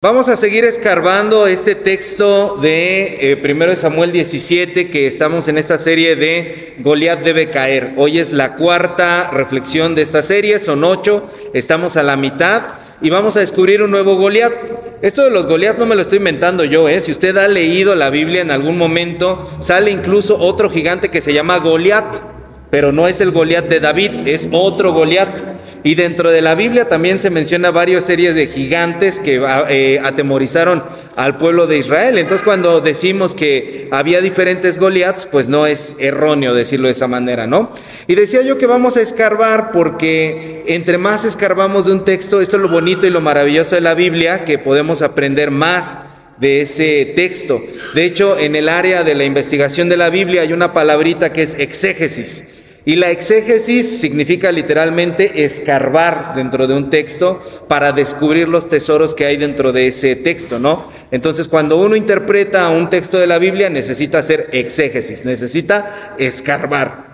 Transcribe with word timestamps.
Vamos 0.00 0.28
a 0.28 0.36
seguir 0.36 0.64
escarbando 0.64 1.48
este 1.48 1.74
texto 1.74 2.56
de 2.62 3.32
eh, 3.32 3.36
primero 3.36 3.72
de 3.72 3.76
Samuel 3.76 4.12
17 4.12 4.90
que 4.90 5.08
estamos 5.08 5.48
en 5.48 5.58
esta 5.58 5.76
serie 5.76 6.14
de 6.14 6.76
Goliat 6.78 7.24
debe 7.24 7.48
caer. 7.48 7.94
Hoy 7.96 8.20
es 8.20 8.32
la 8.32 8.54
cuarta 8.54 9.28
reflexión 9.32 9.96
de 9.96 10.02
esta 10.02 10.22
serie, 10.22 10.60
son 10.60 10.84
ocho, 10.84 11.28
estamos 11.52 11.96
a 11.96 12.04
la 12.04 12.14
mitad 12.14 12.62
y 13.02 13.10
vamos 13.10 13.36
a 13.36 13.40
descubrir 13.40 13.82
un 13.82 13.90
nuevo 13.90 14.14
Goliat. 14.14 14.52
Esto 15.02 15.24
de 15.24 15.30
los 15.30 15.46
Goliat 15.46 15.78
no 15.78 15.86
me 15.86 15.96
lo 15.96 16.02
estoy 16.02 16.18
inventando 16.18 16.62
yo, 16.62 16.88
¿eh? 16.88 17.00
si 17.00 17.10
usted 17.10 17.36
ha 17.36 17.48
leído 17.48 17.96
la 17.96 18.10
Biblia 18.10 18.40
en 18.40 18.52
algún 18.52 18.78
momento, 18.78 19.50
sale 19.58 19.90
incluso 19.90 20.38
otro 20.38 20.70
gigante 20.70 21.10
que 21.10 21.20
se 21.20 21.32
llama 21.32 21.58
Goliat, 21.58 22.20
pero 22.70 22.92
no 22.92 23.08
es 23.08 23.20
el 23.20 23.32
Goliat 23.32 23.64
de 23.64 23.80
David, 23.80 24.28
es 24.28 24.46
otro 24.52 24.92
Goliat. 24.92 25.58
Y 25.84 25.94
dentro 25.94 26.30
de 26.30 26.42
la 26.42 26.54
Biblia 26.54 26.88
también 26.88 27.20
se 27.20 27.30
menciona 27.30 27.70
varias 27.70 28.04
series 28.04 28.34
de 28.34 28.46
gigantes 28.46 29.20
que 29.20 29.40
eh, 29.68 30.00
atemorizaron 30.02 30.82
al 31.16 31.36
pueblo 31.36 31.66
de 31.66 31.78
Israel. 31.78 32.18
Entonces 32.18 32.44
cuando 32.44 32.80
decimos 32.80 33.34
que 33.34 33.88
había 33.90 34.20
diferentes 34.20 34.78
Goliaths, 34.78 35.26
pues 35.26 35.48
no 35.48 35.66
es 35.66 35.94
erróneo 35.98 36.54
decirlo 36.54 36.88
de 36.88 36.92
esa 36.92 37.06
manera, 37.06 37.46
¿no? 37.46 37.72
Y 38.06 38.14
decía 38.14 38.42
yo 38.42 38.58
que 38.58 38.66
vamos 38.66 38.96
a 38.96 39.02
escarbar 39.02 39.70
porque 39.72 40.64
entre 40.66 40.98
más 40.98 41.24
escarbamos 41.24 41.86
de 41.86 41.92
un 41.92 42.04
texto, 42.04 42.40
esto 42.40 42.56
es 42.56 42.62
lo 42.62 42.68
bonito 42.68 43.06
y 43.06 43.10
lo 43.10 43.20
maravilloso 43.20 43.74
de 43.74 43.80
la 43.80 43.94
Biblia, 43.94 44.44
que 44.44 44.58
podemos 44.58 45.02
aprender 45.02 45.50
más 45.50 45.98
de 46.38 46.62
ese 46.62 47.12
texto. 47.16 47.62
De 47.94 48.04
hecho, 48.04 48.38
en 48.38 48.54
el 48.54 48.68
área 48.68 49.04
de 49.04 49.14
la 49.14 49.24
investigación 49.24 49.88
de 49.88 49.96
la 49.96 50.10
Biblia 50.10 50.42
hay 50.42 50.52
una 50.52 50.72
palabrita 50.72 51.32
que 51.32 51.42
es 51.42 51.58
exégesis. 51.58 52.44
Y 52.88 52.96
la 52.96 53.10
exégesis 53.10 54.00
significa 54.00 54.50
literalmente 54.50 55.44
escarbar 55.44 56.32
dentro 56.34 56.66
de 56.66 56.74
un 56.74 56.88
texto 56.88 57.38
para 57.68 57.92
descubrir 57.92 58.48
los 58.48 58.66
tesoros 58.66 59.12
que 59.12 59.26
hay 59.26 59.36
dentro 59.36 59.72
de 59.72 59.88
ese 59.88 60.16
texto, 60.16 60.58
¿no? 60.58 60.90
Entonces, 61.10 61.48
cuando 61.48 61.76
uno 61.76 61.96
interpreta 61.96 62.66
un 62.70 62.88
texto 62.88 63.18
de 63.18 63.26
la 63.26 63.36
Biblia, 63.38 63.68
necesita 63.68 64.20
hacer 64.20 64.48
exégesis, 64.52 65.26
necesita 65.26 66.14
escarbar. 66.18 67.08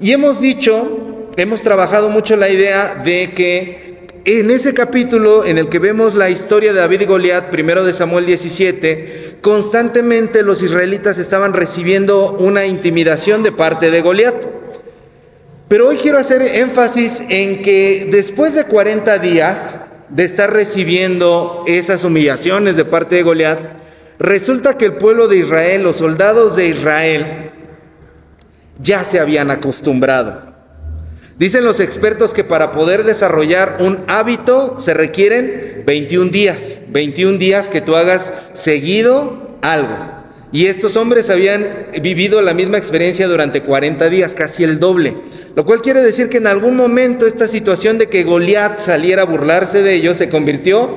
Y 0.00 0.12
hemos 0.12 0.40
dicho, 0.40 1.28
hemos 1.36 1.60
trabajado 1.60 2.08
mucho 2.08 2.34
la 2.34 2.48
idea 2.48 2.94
de 3.04 3.34
que 3.34 4.08
en 4.24 4.50
ese 4.50 4.72
capítulo 4.72 5.44
en 5.44 5.58
el 5.58 5.68
que 5.68 5.78
vemos 5.78 6.14
la 6.14 6.30
historia 6.30 6.72
de 6.72 6.80
David 6.80 7.02
y 7.02 7.04
Goliat, 7.04 7.50
primero 7.50 7.84
de 7.84 7.92
Samuel 7.92 8.24
17, 8.24 9.36
constantemente 9.42 10.42
los 10.42 10.62
israelitas 10.62 11.18
estaban 11.18 11.52
recibiendo 11.52 12.32
una 12.32 12.64
intimidación 12.64 13.42
de 13.42 13.52
parte 13.52 13.90
de 13.90 14.00
Goliat. 14.00 14.57
Pero 15.68 15.86
hoy 15.86 15.98
quiero 15.98 16.18
hacer 16.18 16.40
énfasis 16.40 17.22
en 17.28 17.60
que 17.60 18.08
después 18.10 18.54
de 18.54 18.64
40 18.64 19.18
días 19.18 19.74
de 20.08 20.24
estar 20.24 20.50
recibiendo 20.50 21.62
esas 21.66 22.04
humillaciones 22.04 22.74
de 22.74 22.86
parte 22.86 23.16
de 23.16 23.22
Goliat, 23.22 23.58
resulta 24.18 24.78
que 24.78 24.86
el 24.86 24.94
pueblo 24.94 25.28
de 25.28 25.36
Israel, 25.36 25.82
los 25.82 25.98
soldados 25.98 26.56
de 26.56 26.68
Israel, 26.68 27.50
ya 28.80 29.04
se 29.04 29.20
habían 29.20 29.50
acostumbrado. 29.50 30.54
Dicen 31.38 31.64
los 31.64 31.80
expertos 31.80 32.32
que 32.32 32.44
para 32.44 32.72
poder 32.72 33.04
desarrollar 33.04 33.76
un 33.80 33.98
hábito 34.08 34.80
se 34.80 34.94
requieren 34.94 35.84
21 35.86 36.30
días, 36.30 36.80
21 36.88 37.36
días 37.36 37.68
que 37.68 37.82
tú 37.82 37.94
hagas 37.94 38.32
seguido 38.54 39.58
algo. 39.60 40.18
Y 40.50 40.66
estos 40.66 40.96
hombres 40.96 41.28
habían 41.28 41.88
vivido 42.02 42.40
la 42.40 42.54
misma 42.54 42.78
experiencia 42.78 43.28
durante 43.28 43.62
40 43.62 44.08
días, 44.08 44.34
casi 44.34 44.64
el 44.64 44.80
doble. 44.80 45.14
Lo 45.58 45.64
cual 45.64 45.82
quiere 45.82 46.02
decir 46.02 46.28
que 46.28 46.36
en 46.36 46.46
algún 46.46 46.76
momento 46.76 47.26
esta 47.26 47.48
situación 47.48 47.98
de 47.98 48.08
que 48.08 48.22
Goliat 48.22 48.78
saliera 48.78 49.22
a 49.22 49.24
burlarse 49.24 49.82
de 49.82 49.92
ellos 49.92 50.16
se 50.16 50.28
convirtió 50.28 50.88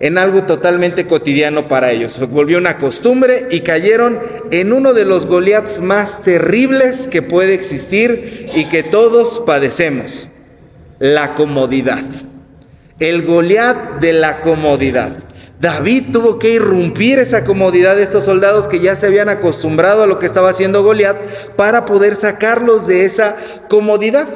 en 0.00 0.16
algo 0.16 0.44
totalmente 0.44 1.06
cotidiano 1.06 1.68
para 1.68 1.92
ellos. 1.92 2.12
Se 2.12 2.24
volvió 2.24 2.56
una 2.56 2.78
costumbre 2.78 3.46
y 3.50 3.60
cayeron 3.60 4.18
en 4.52 4.72
uno 4.72 4.94
de 4.94 5.04
los 5.04 5.26
Goliats 5.26 5.82
más 5.82 6.22
terribles 6.22 7.08
que 7.08 7.20
puede 7.20 7.52
existir 7.52 8.46
y 8.54 8.70
que 8.70 8.82
todos 8.82 9.42
padecemos, 9.44 10.30
la 10.98 11.34
comodidad. 11.34 12.02
El 13.00 13.20
Goliat 13.20 14.00
de 14.00 14.14
la 14.14 14.40
comodidad. 14.40 15.14
David 15.60 16.06
tuvo 16.10 16.38
que 16.38 16.54
irrumpir 16.54 17.18
esa 17.18 17.44
comodidad 17.44 17.96
de 17.96 18.02
estos 18.02 18.24
soldados 18.24 18.66
que 18.66 18.80
ya 18.80 18.96
se 18.96 19.06
habían 19.06 19.28
acostumbrado 19.28 20.02
a 20.02 20.06
lo 20.06 20.18
que 20.18 20.24
estaba 20.24 20.48
haciendo 20.48 20.82
Goliat 20.82 21.18
para 21.54 21.84
poder 21.84 22.16
sacarlos 22.16 22.86
de 22.86 23.04
esa 23.04 23.36
comodidad. 23.68 24.26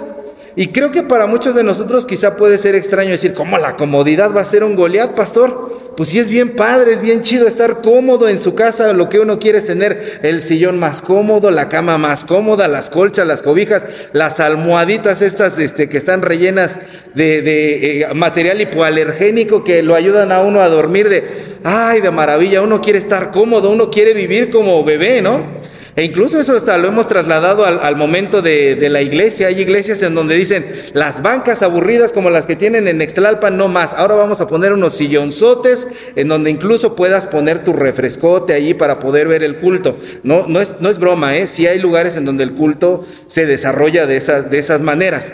Y 0.56 0.68
creo 0.68 0.92
que 0.92 1.02
para 1.02 1.26
muchos 1.26 1.54
de 1.56 1.64
nosotros 1.64 2.06
quizá 2.06 2.36
puede 2.36 2.58
ser 2.58 2.76
extraño 2.76 3.10
decir, 3.10 3.34
¿cómo 3.34 3.58
la 3.58 3.76
comodidad 3.76 4.32
va 4.34 4.42
a 4.42 4.44
ser 4.44 4.62
un 4.62 4.76
Goliat, 4.76 5.14
pastor? 5.14 5.82
Pues 5.96 6.08
sí 6.08 6.18
es 6.18 6.28
bien 6.28 6.54
padre, 6.54 6.92
es 6.92 7.00
bien 7.00 7.22
chido 7.22 7.46
estar 7.46 7.80
cómodo 7.80 8.28
en 8.28 8.40
su 8.40 8.54
casa, 8.54 8.92
lo 8.92 9.08
que 9.08 9.18
uno 9.20 9.38
quiere 9.38 9.58
es 9.58 9.64
tener 9.64 10.20
el 10.22 10.40
sillón 10.40 10.78
más 10.78 11.02
cómodo, 11.02 11.50
la 11.50 11.68
cama 11.68 11.98
más 11.98 12.24
cómoda, 12.24 12.68
las 12.68 12.88
colchas, 12.88 13.26
las 13.26 13.42
cobijas, 13.42 13.86
las 14.12 14.38
almohaditas 14.38 15.22
estas 15.22 15.58
este, 15.58 15.88
que 15.88 15.96
están 15.96 16.22
rellenas 16.22 16.80
de, 17.14 17.42
de 17.42 18.00
eh, 18.02 18.14
material 18.14 18.60
hipoalergénico 18.60 19.64
que 19.64 19.82
lo 19.82 19.94
ayudan 19.94 20.32
a 20.32 20.40
uno 20.40 20.60
a 20.60 20.68
dormir 20.68 21.08
de, 21.08 21.24
ay, 21.64 22.00
de 22.00 22.10
maravilla, 22.10 22.60
uno 22.60 22.80
quiere 22.80 22.98
estar 22.98 23.30
cómodo, 23.30 23.70
uno 23.70 23.90
quiere 23.90 24.14
vivir 24.14 24.50
como 24.50 24.82
bebé, 24.84 25.22
¿no? 25.22 25.64
E 25.96 26.02
incluso 26.02 26.40
eso 26.40 26.56
hasta 26.56 26.76
lo 26.76 26.88
hemos 26.88 27.06
trasladado 27.06 27.64
al, 27.64 27.96
momento 27.96 28.42
de, 28.42 28.76
la 28.90 29.00
iglesia. 29.00 29.46
Hay 29.46 29.60
iglesias 29.60 30.02
en 30.02 30.14
donde 30.16 30.34
dicen 30.34 30.66
las 30.92 31.22
bancas 31.22 31.62
aburridas 31.62 32.12
como 32.12 32.30
las 32.30 32.46
que 32.46 32.56
tienen 32.56 32.88
en 32.88 32.98
Nextlalpan, 32.98 33.56
no 33.56 33.68
más. 33.68 33.94
Ahora 33.94 34.16
vamos 34.16 34.40
a 34.40 34.48
poner 34.48 34.72
unos 34.72 34.94
sillonzotes 34.94 35.86
en 36.16 36.26
donde 36.26 36.50
incluso 36.50 36.96
puedas 36.96 37.26
poner 37.26 37.62
tu 37.62 37.72
refrescote 37.72 38.54
allí 38.54 38.74
para 38.74 38.98
poder 38.98 39.28
ver 39.28 39.44
el 39.44 39.56
culto. 39.58 39.96
No, 40.24 40.48
no, 40.48 40.60
es, 40.60 40.74
no 40.80 40.90
es 40.90 40.98
broma, 40.98 41.36
¿eh? 41.36 41.46
Sí 41.46 41.68
hay 41.68 41.78
lugares 41.78 42.16
en 42.16 42.24
donde 42.24 42.42
el 42.42 42.54
culto 42.54 43.06
se 43.28 43.46
desarrolla 43.46 44.06
de 44.06 44.16
esas, 44.16 44.50
de 44.50 44.58
esas 44.58 44.80
maneras. 44.80 45.32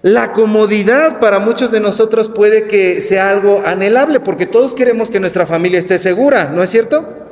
La 0.00 0.32
comodidad 0.32 1.20
para 1.20 1.38
muchos 1.38 1.70
de 1.70 1.80
nosotros 1.80 2.30
puede 2.30 2.66
que 2.66 3.02
sea 3.02 3.30
algo 3.30 3.62
anhelable 3.66 4.20
porque 4.20 4.46
todos 4.46 4.74
queremos 4.74 5.10
que 5.10 5.20
nuestra 5.20 5.44
familia 5.44 5.78
esté 5.78 5.98
segura, 5.98 6.50
¿no 6.54 6.62
es 6.62 6.70
cierto? 6.70 7.23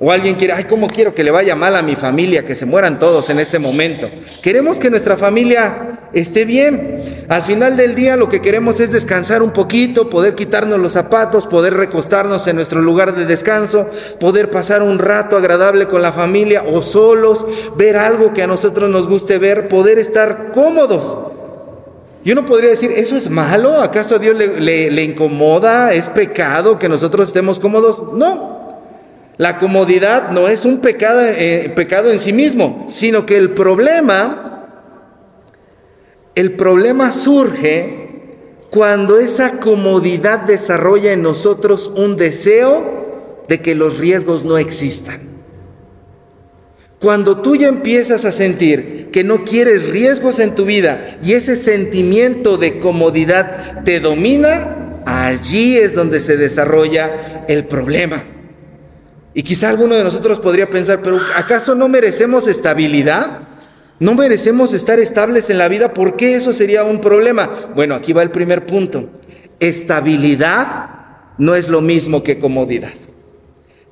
O 0.00 0.12
alguien 0.12 0.36
quiere, 0.36 0.52
ay, 0.52 0.64
¿cómo 0.64 0.86
quiero 0.86 1.12
que 1.12 1.24
le 1.24 1.32
vaya 1.32 1.56
mal 1.56 1.74
a 1.74 1.82
mi 1.82 1.96
familia, 1.96 2.44
que 2.44 2.54
se 2.54 2.66
mueran 2.66 3.00
todos 3.00 3.30
en 3.30 3.40
este 3.40 3.58
momento? 3.58 4.08
Queremos 4.42 4.78
que 4.78 4.90
nuestra 4.90 5.16
familia 5.16 5.98
esté 6.12 6.44
bien. 6.44 7.24
Al 7.28 7.42
final 7.42 7.76
del 7.76 7.96
día 7.96 8.16
lo 8.16 8.28
que 8.28 8.40
queremos 8.40 8.78
es 8.78 8.92
descansar 8.92 9.42
un 9.42 9.50
poquito, 9.50 10.08
poder 10.08 10.36
quitarnos 10.36 10.78
los 10.78 10.92
zapatos, 10.92 11.48
poder 11.48 11.74
recostarnos 11.74 12.46
en 12.46 12.54
nuestro 12.54 12.80
lugar 12.80 13.16
de 13.16 13.26
descanso, 13.26 13.90
poder 14.20 14.52
pasar 14.52 14.82
un 14.82 15.00
rato 15.00 15.36
agradable 15.36 15.88
con 15.88 16.00
la 16.00 16.12
familia 16.12 16.62
o 16.62 16.80
solos, 16.82 17.44
ver 17.76 17.96
algo 17.96 18.32
que 18.32 18.44
a 18.44 18.46
nosotros 18.46 18.88
nos 18.88 19.08
guste 19.08 19.38
ver, 19.38 19.66
poder 19.66 19.98
estar 19.98 20.52
cómodos. 20.52 21.18
Y 22.24 22.30
uno 22.30 22.46
podría 22.46 22.70
decir, 22.70 22.92
¿eso 22.92 23.16
es 23.16 23.30
malo? 23.30 23.80
¿Acaso 23.80 24.14
a 24.14 24.18
Dios 24.20 24.36
le, 24.36 24.90
le 24.92 25.02
incomoda? 25.02 25.92
¿Es 25.92 26.08
pecado 26.08 26.78
que 26.78 26.88
nosotros 26.88 27.28
estemos 27.28 27.58
cómodos? 27.58 28.04
No, 28.12 28.57
la 29.38 29.58
comodidad 29.58 30.32
no 30.32 30.48
es 30.48 30.64
un 30.64 30.80
pecado, 30.80 31.20
eh, 31.22 31.72
pecado 31.74 32.10
en 32.10 32.18
sí 32.18 32.32
mismo, 32.32 32.86
sino 32.90 33.24
que 33.24 33.36
el 33.36 33.50
problema, 33.50 34.66
el 36.34 36.52
problema 36.52 37.12
surge 37.12 38.08
cuando 38.68 39.20
esa 39.20 39.60
comodidad 39.60 40.40
desarrolla 40.40 41.12
en 41.12 41.22
nosotros 41.22 41.90
un 41.94 42.16
deseo 42.16 43.44
de 43.48 43.60
que 43.60 43.76
los 43.76 43.98
riesgos 43.98 44.44
no 44.44 44.58
existan. 44.58 45.20
Cuando 46.98 47.40
tú 47.40 47.54
ya 47.54 47.68
empiezas 47.68 48.24
a 48.24 48.32
sentir 48.32 49.10
que 49.12 49.22
no 49.22 49.44
quieres 49.44 49.88
riesgos 49.90 50.40
en 50.40 50.56
tu 50.56 50.64
vida 50.64 51.16
y 51.22 51.34
ese 51.34 51.54
sentimiento 51.54 52.56
de 52.56 52.80
comodidad 52.80 53.84
te 53.84 54.00
domina, 54.00 55.02
allí 55.06 55.76
es 55.76 55.94
donde 55.94 56.18
se 56.18 56.36
desarrolla 56.36 57.44
el 57.46 57.66
problema. 57.66 58.37
Y 59.38 59.44
quizá 59.44 59.68
alguno 59.68 59.94
de 59.94 60.02
nosotros 60.02 60.40
podría 60.40 60.68
pensar, 60.68 61.00
pero 61.00 61.16
¿acaso 61.36 61.76
no 61.76 61.88
merecemos 61.88 62.48
estabilidad? 62.48 63.42
¿No 64.00 64.16
merecemos 64.16 64.72
estar 64.72 64.98
estables 64.98 65.48
en 65.48 65.58
la 65.58 65.68
vida? 65.68 65.94
¿Por 65.94 66.16
qué 66.16 66.34
eso 66.34 66.52
sería 66.52 66.82
un 66.82 67.00
problema? 67.00 67.48
Bueno, 67.76 67.94
aquí 67.94 68.12
va 68.12 68.24
el 68.24 68.32
primer 68.32 68.66
punto. 68.66 69.08
Estabilidad 69.60 70.90
no 71.38 71.54
es 71.54 71.68
lo 71.68 71.80
mismo 71.80 72.24
que 72.24 72.40
comodidad. 72.40 72.90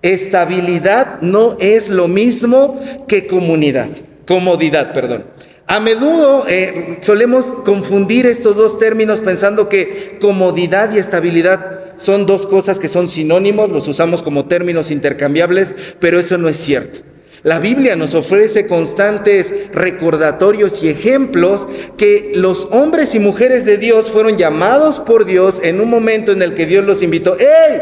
Estabilidad 0.03 1.21
no 1.21 1.57
es 1.61 1.91
lo 1.91 2.09
mismo 2.09 2.81
que 3.07 3.29
comunidad. 3.29 3.91
Comodidad, 4.27 4.93
perdón. 4.93 5.27
A 5.69 5.79
menudo 5.79 6.45
eh, 6.49 6.99
solemos 7.03 7.47
confundir 7.65 8.27
estos 8.27 8.57
dos 8.57 8.81
términos 8.81 9.21
pensando 9.21 9.69
que 9.69 10.19
comodidad 10.21 10.93
y 10.93 10.99
estabilidad 10.99 11.86
son 11.97 12.27
dos 12.27 12.47
cosas 12.47 12.79
que 12.79 12.89
son 12.89 13.09
sinónimos, 13.09 13.71
los 13.71 13.89
usamos 13.89 14.23
como 14.23 14.47
términos 14.47 14.91
intercambiables, 14.91 15.75
pero 15.99 16.19
eso 16.19 16.39
no 16.39 16.49
es 16.49 16.57
cierto. 16.57 17.01
La 17.43 17.61
Biblia 17.61 17.95
nos 17.95 18.15
ofrece 18.15 18.67
constantes 18.67 19.55
recordatorios 19.73 20.83
y 20.83 20.89
ejemplos 20.89 21.69
que 21.97 22.33
los 22.35 22.67
hombres 22.73 23.15
y 23.15 23.21
mujeres 23.21 23.65
de 23.65 23.77
Dios 23.77 24.11
fueron 24.11 24.37
llamados 24.37 24.99
por 24.99 25.27
Dios 25.27 25.61
en 25.63 25.81
un 25.81 25.89
momento 25.89 26.33
en 26.33 26.43
el 26.43 26.55
que 26.55 26.67
Dios 26.67 26.85
los 26.85 27.03
invitó, 27.03 27.37
¡Ey! 27.39 27.81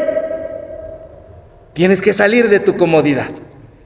Tienes 1.73 2.01
que 2.01 2.13
salir 2.13 2.49
de 2.49 2.59
tu 2.59 2.77
comodidad. 2.77 3.31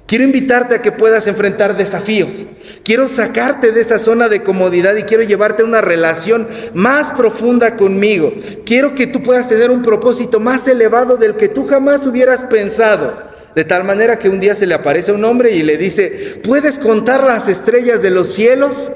Quiero 0.09 0.23
invitarte 0.23 0.73
a 0.73 0.81
que 0.81 0.91
puedas 0.91 1.27
enfrentar 1.27 1.77
desafíos. 1.77 2.47
Quiero 2.83 3.07
sacarte 3.07 3.71
de 3.71 3.81
esa 3.81 3.99
zona 3.99 4.27
de 4.27 4.41
comodidad 4.41 4.95
y 4.95 5.03
quiero 5.03 5.21
llevarte 5.21 5.61
a 5.61 5.67
una 5.67 5.81
relación 5.81 6.47
más 6.73 7.11
profunda 7.11 7.75
conmigo. 7.75 8.33
Quiero 8.65 8.95
que 8.95 9.05
tú 9.05 9.21
puedas 9.21 9.47
tener 9.47 9.69
un 9.69 9.83
propósito 9.83 10.39
más 10.39 10.67
elevado 10.67 11.17
del 11.17 11.35
que 11.35 11.47
tú 11.47 11.67
jamás 11.67 12.07
hubieras 12.07 12.43
pensado. 12.45 13.21
De 13.53 13.63
tal 13.65 13.83
manera 13.83 14.17
que 14.17 14.29
un 14.29 14.39
día 14.39 14.55
se 14.55 14.65
le 14.65 14.73
aparece 14.73 15.11
a 15.11 15.13
un 15.13 15.23
hombre 15.25 15.51
y 15.51 15.61
le 15.61 15.77
dice, 15.77 16.41
¿puedes 16.43 16.79
contar 16.79 17.23
las 17.23 17.47
estrellas 17.47 18.01
de 18.01 18.09
los 18.09 18.29
cielos? 18.29 18.91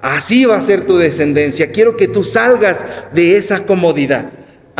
Así 0.00 0.44
va 0.44 0.58
a 0.58 0.62
ser 0.62 0.86
tu 0.86 0.96
descendencia. 0.96 1.72
Quiero 1.72 1.96
que 1.96 2.06
tú 2.06 2.22
salgas 2.22 2.84
de 3.12 3.36
esa 3.36 3.66
comodidad. 3.66 4.30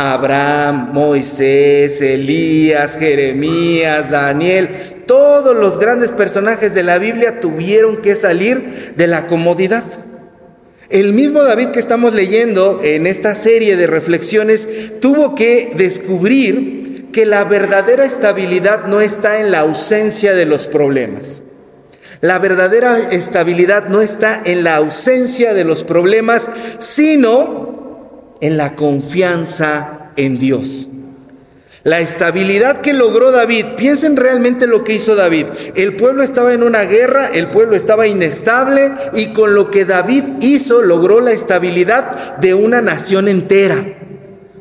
Abraham, 0.01 0.93
Moisés, 0.93 2.01
Elías, 2.01 2.97
Jeremías, 2.97 4.09
Daniel, 4.09 5.03
todos 5.05 5.55
los 5.55 5.77
grandes 5.77 6.11
personajes 6.11 6.73
de 6.73 6.81
la 6.81 6.97
Biblia 6.97 7.39
tuvieron 7.39 7.97
que 7.97 8.15
salir 8.15 8.93
de 8.97 9.05
la 9.05 9.27
comodidad. 9.27 9.83
El 10.89 11.13
mismo 11.13 11.43
David 11.43 11.67
que 11.67 11.79
estamos 11.79 12.15
leyendo 12.15 12.81
en 12.83 13.05
esta 13.05 13.35
serie 13.35 13.77
de 13.77 13.85
reflexiones 13.85 14.67
tuvo 15.01 15.35
que 15.35 15.71
descubrir 15.75 17.11
que 17.13 17.27
la 17.27 17.43
verdadera 17.43 18.03
estabilidad 18.03 18.87
no 18.87 19.01
está 19.01 19.39
en 19.39 19.51
la 19.51 19.59
ausencia 19.59 20.33
de 20.33 20.47
los 20.47 20.65
problemas. 20.65 21.43
La 22.21 22.39
verdadera 22.39 22.97
estabilidad 23.11 23.87
no 23.87 24.01
está 24.01 24.41
en 24.45 24.63
la 24.63 24.77
ausencia 24.77 25.53
de 25.53 25.63
los 25.63 25.83
problemas, 25.83 26.49
sino 26.79 27.70
en 28.41 28.57
la 28.57 28.75
confianza 28.75 30.11
en 30.15 30.37
Dios. 30.37 30.87
La 31.83 31.99
estabilidad 31.99 32.81
que 32.81 32.93
logró 32.93 33.31
David, 33.31 33.65
piensen 33.75 34.15
realmente 34.15 34.67
lo 34.67 34.83
que 34.83 34.93
hizo 34.93 35.15
David. 35.15 35.47
El 35.75 35.95
pueblo 35.95 36.21
estaba 36.21 36.53
en 36.53 36.61
una 36.61 36.83
guerra, 36.83 37.29
el 37.33 37.49
pueblo 37.49 37.75
estaba 37.75 38.05
inestable 38.05 38.91
y 39.13 39.33
con 39.33 39.55
lo 39.55 39.71
que 39.71 39.85
David 39.85 40.23
hizo 40.41 40.83
logró 40.83 41.21
la 41.21 41.31
estabilidad 41.31 42.37
de 42.37 42.53
una 42.53 42.81
nación 42.81 43.27
entera. 43.27 43.83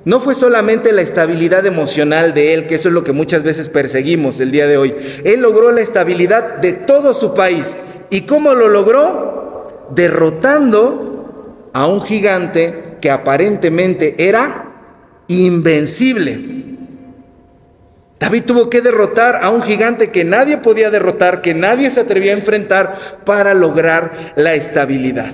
No 0.06 0.20
fue 0.20 0.34
solamente 0.34 0.92
la 0.92 1.02
estabilidad 1.02 1.66
emocional 1.66 2.32
de 2.32 2.54
él, 2.54 2.66
que 2.66 2.76
eso 2.76 2.88
es 2.88 2.94
lo 2.94 3.04
que 3.04 3.12
muchas 3.12 3.42
veces 3.42 3.68
perseguimos 3.68 4.40
el 4.40 4.50
día 4.50 4.66
de 4.66 4.78
hoy. 4.78 4.94
Él 5.24 5.40
logró 5.40 5.72
la 5.72 5.82
estabilidad 5.82 6.56
de 6.56 6.72
todo 6.72 7.12
su 7.12 7.34
país. 7.34 7.76
¿Y 8.08 8.22
cómo 8.22 8.54
lo 8.54 8.68
logró? 8.68 9.88
Derrotando 9.94 11.68
a 11.74 11.86
un 11.86 12.00
gigante 12.00 12.89
que 13.00 13.10
aparentemente 13.10 14.14
era 14.18 14.66
invencible. 15.28 16.60
David 18.18 18.42
tuvo 18.44 18.68
que 18.68 18.82
derrotar 18.82 19.40
a 19.42 19.48
un 19.48 19.62
gigante 19.62 20.10
que 20.10 20.24
nadie 20.24 20.58
podía 20.58 20.90
derrotar, 20.90 21.40
que 21.40 21.54
nadie 21.54 21.90
se 21.90 22.00
atrevía 22.00 22.32
a 22.32 22.36
enfrentar 22.36 22.98
para 23.24 23.54
lograr 23.54 24.34
la 24.36 24.54
estabilidad. 24.54 25.32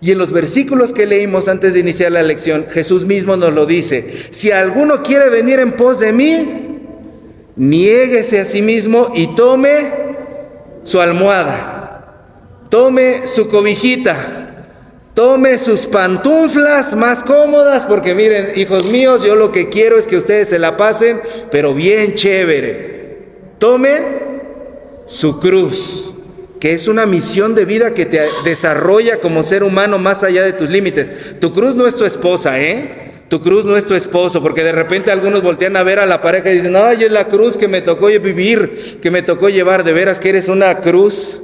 Y 0.00 0.12
en 0.12 0.18
los 0.18 0.32
versículos 0.32 0.92
que 0.92 1.06
leímos 1.06 1.48
antes 1.48 1.74
de 1.74 1.80
iniciar 1.80 2.12
la 2.12 2.22
lección, 2.22 2.66
Jesús 2.70 3.04
mismo 3.04 3.36
nos 3.36 3.52
lo 3.52 3.66
dice, 3.66 4.28
si 4.30 4.52
alguno 4.52 5.02
quiere 5.02 5.28
venir 5.28 5.58
en 5.58 5.72
pos 5.72 5.98
de 5.98 6.12
mí, 6.12 6.70
niéguese 7.56 8.40
a 8.40 8.44
sí 8.44 8.62
mismo 8.62 9.12
y 9.14 9.34
tome 9.34 9.92
su 10.84 11.00
almohada, 11.00 12.14
tome 12.70 13.26
su 13.26 13.48
cobijita, 13.50 14.39
Tome 15.14 15.58
sus 15.58 15.86
pantuflas 15.86 16.94
más 16.94 17.24
cómodas, 17.24 17.84
porque 17.84 18.14
miren, 18.14 18.52
hijos 18.54 18.84
míos, 18.84 19.22
yo 19.22 19.34
lo 19.34 19.50
que 19.50 19.68
quiero 19.68 19.98
es 19.98 20.06
que 20.06 20.16
ustedes 20.16 20.48
se 20.48 20.58
la 20.58 20.76
pasen, 20.76 21.20
pero 21.50 21.74
bien 21.74 22.14
chévere. 22.14 23.18
Tome 23.58 23.90
su 25.06 25.40
cruz, 25.40 26.14
que 26.60 26.72
es 26.72 26.86
una 26.86 27.06
misión 27.06 27.56
de 27.56 27.64
vida 27.64 27.92
que 27.92 28.06
te 28.06 28.20
desarrolla 28.44 29.18
como 29.18 29.42
ser 29.42 29.64
humano 29.64 29.98
más 29.98 30.22
allá 30.22 30.44
de 30.44 30.52
tus 30.52 30.70
límites. 30.70 31.10
Tu 31.40 31.52
cruz 31.52 31.74
no 31.74 31.88
es 31.88 31.96
tu 31.96 32.04
esposa, 32.04 32.60
¿eh? 32.60 33.10
Tu 33.28 33.40
cruz 33.40 33.64
no 33.64 33.76
es 33.76 33.86
tu 33.86 33.94
esposo, 33.94 34.40
porque 34.40 34.62
de 34.62 34.72
repente 34.72 35.10
algunos 35.10 35.42
voltean 35.42 35.76
a 35.76 35.82
ver 35.82 35.98
a 35.98 36.06
la 36.06 36.22
pareja 36.22 36.50
y 36.50 36.56
dicen, 36.56 36.76
ay, 36.76 37.04
es 37.04 37.10
la 37.10 37.26
cruz 37.26 37.56
que 37.56 37.68
me 37.68 37.82
tocó 37.82 38.06
vivir, 38.06 38.98
que 39.02 39.10
me 39.10 39.22
tocó 39.22 39.48
llevar, 39.48 39.82
de 39.82 39.92
veras 39.92 40.20
que 40.20 40.30
eres 40.30 40.48
una 40.48 40.80
cruz 40.80 41.42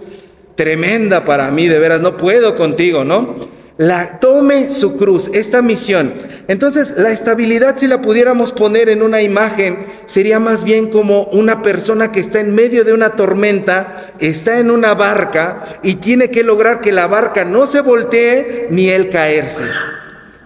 tremenda 0.57 1.25
para 1.25 1.51
mí, 1.51 1.69
de 1.69 1.79
veras, 1.79 2.01
no 2.01 2.17
puedo 2.17 2.57
contigo, 2.57 3.05
¿no? 3.05 3.37
La, 3.79 4.21
tome 4.21 4.71
su 4.71 4.97
cruz, 4.97 5.29
esta 5.35 5.61
misión. 5.61 6.15
Entonces, 6.49 6.95
la 6.97 7.11
estabilidad, 7.11 7.77
si 7.77 7.87
la 7.87 8.01
pudiéramos 8.01 8.53
poner 8.53 8.89
en 8.89 9.03
una 9.03 9.21
imagen, 9.21 9.85
sería 10.07 10.41
más 10.41 10.65
bien 10.65 10.89
como 10.89 11.25
una 11.25 11.61
persona 11.61 12.11
que 12.11 12.21
está 12.21 12.41
en 12.41 12.55
medio 12.55 12.85
de 12.85 12.95
una 12.95 13.11
tormenta, 13.11 14.15
está 14.19 14.59
en 14.61 14.71
una 14.71 14.95
barca 14.95 15.79
y 15.83 15.97
tiene 15.97 16.31
que 16.31 16.43
lograr 16.43 16.81
que 16.81 16.91
la 16.91 17.07
barca 17.07 17.45
no 17.45 17.67
se 17.67 17.83
voltee 17.83 18.69
ni 18.71 18.89
él 18.89 19.11
caerse. 19.11 19.65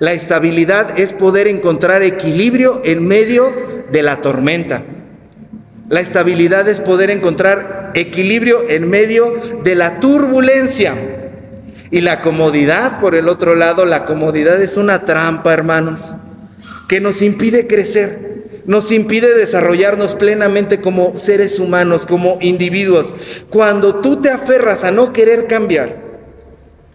La 0.01 0.12
estabilidad 0.12 0.99
es 0.99 1.12
poder 1.12 1.47
encontrar 1.47 2.03
equilibrio 2.03 2.83
en 2.85 3.07
medio 3.07 3.53
de 3.93 4.03
la 4.03 4.21
tormenta. 4.23 4.83
La 5.90 5.98
estabilidad 5.98 6.69
es 6.69 6.78
poder 6.78 7.10
encontrar 7.10 7.90
equilibrio 7.96 8.60
en 8.69 8.88
medio 8.88 9.34
de 9.64 9.75
la 9.75 9.98
turbulencia. 9.98 10.94
Y 11.90 12.00
la 12.02 12.20
comodidad, 12.20 13.00
por 13.00 13.16
el 13.16 13.28
otro 13.28 13.56
lado, 13.56 13.84
la 13.84 14.04
comodidad 14.04 14.62
es 14.62 14.76
una 14.76 15.04
trampa, 15.04 15.52
hermanos, 15.52 16.12
que 16.88 17.00
nos 17.00 17.22
impide 17.22 17.66
crecer, 17.66 18.62
nos 18.66 18.92
impide 18.92 19.37
desarrollarnos 19.37 20.14
plenamente 20.14 20.81
como 20.81 21.19
seres 21.19 21.58
humanos, 21.58 22.06
como 22.06 22.38
individuos. 22.40 23.12
Cuando 23.50 23.96
tú 23.96 24.22
te 24.22 24.31
aferras 24.31 24.84
a 24.84 24.92
no 24.92 25.12
querer 25.12 25.48
cambiar, 25.48 25.96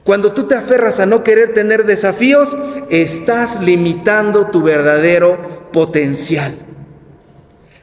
cuando 0.06 0.32
tú 0.32 0.44
te 0.44 0.56
aferras 0.56 1.02
a 1.02 1.06
no 1.06 1.22
querer 1.22 1.54
tener 1.54 1.84
desafíos, 1.84 2.56
estás 2.90 3.62
limitando 3.62 4.52
tu 4.52 4.64
verdadero 4.64 5.70
potencial. 5.74 6.56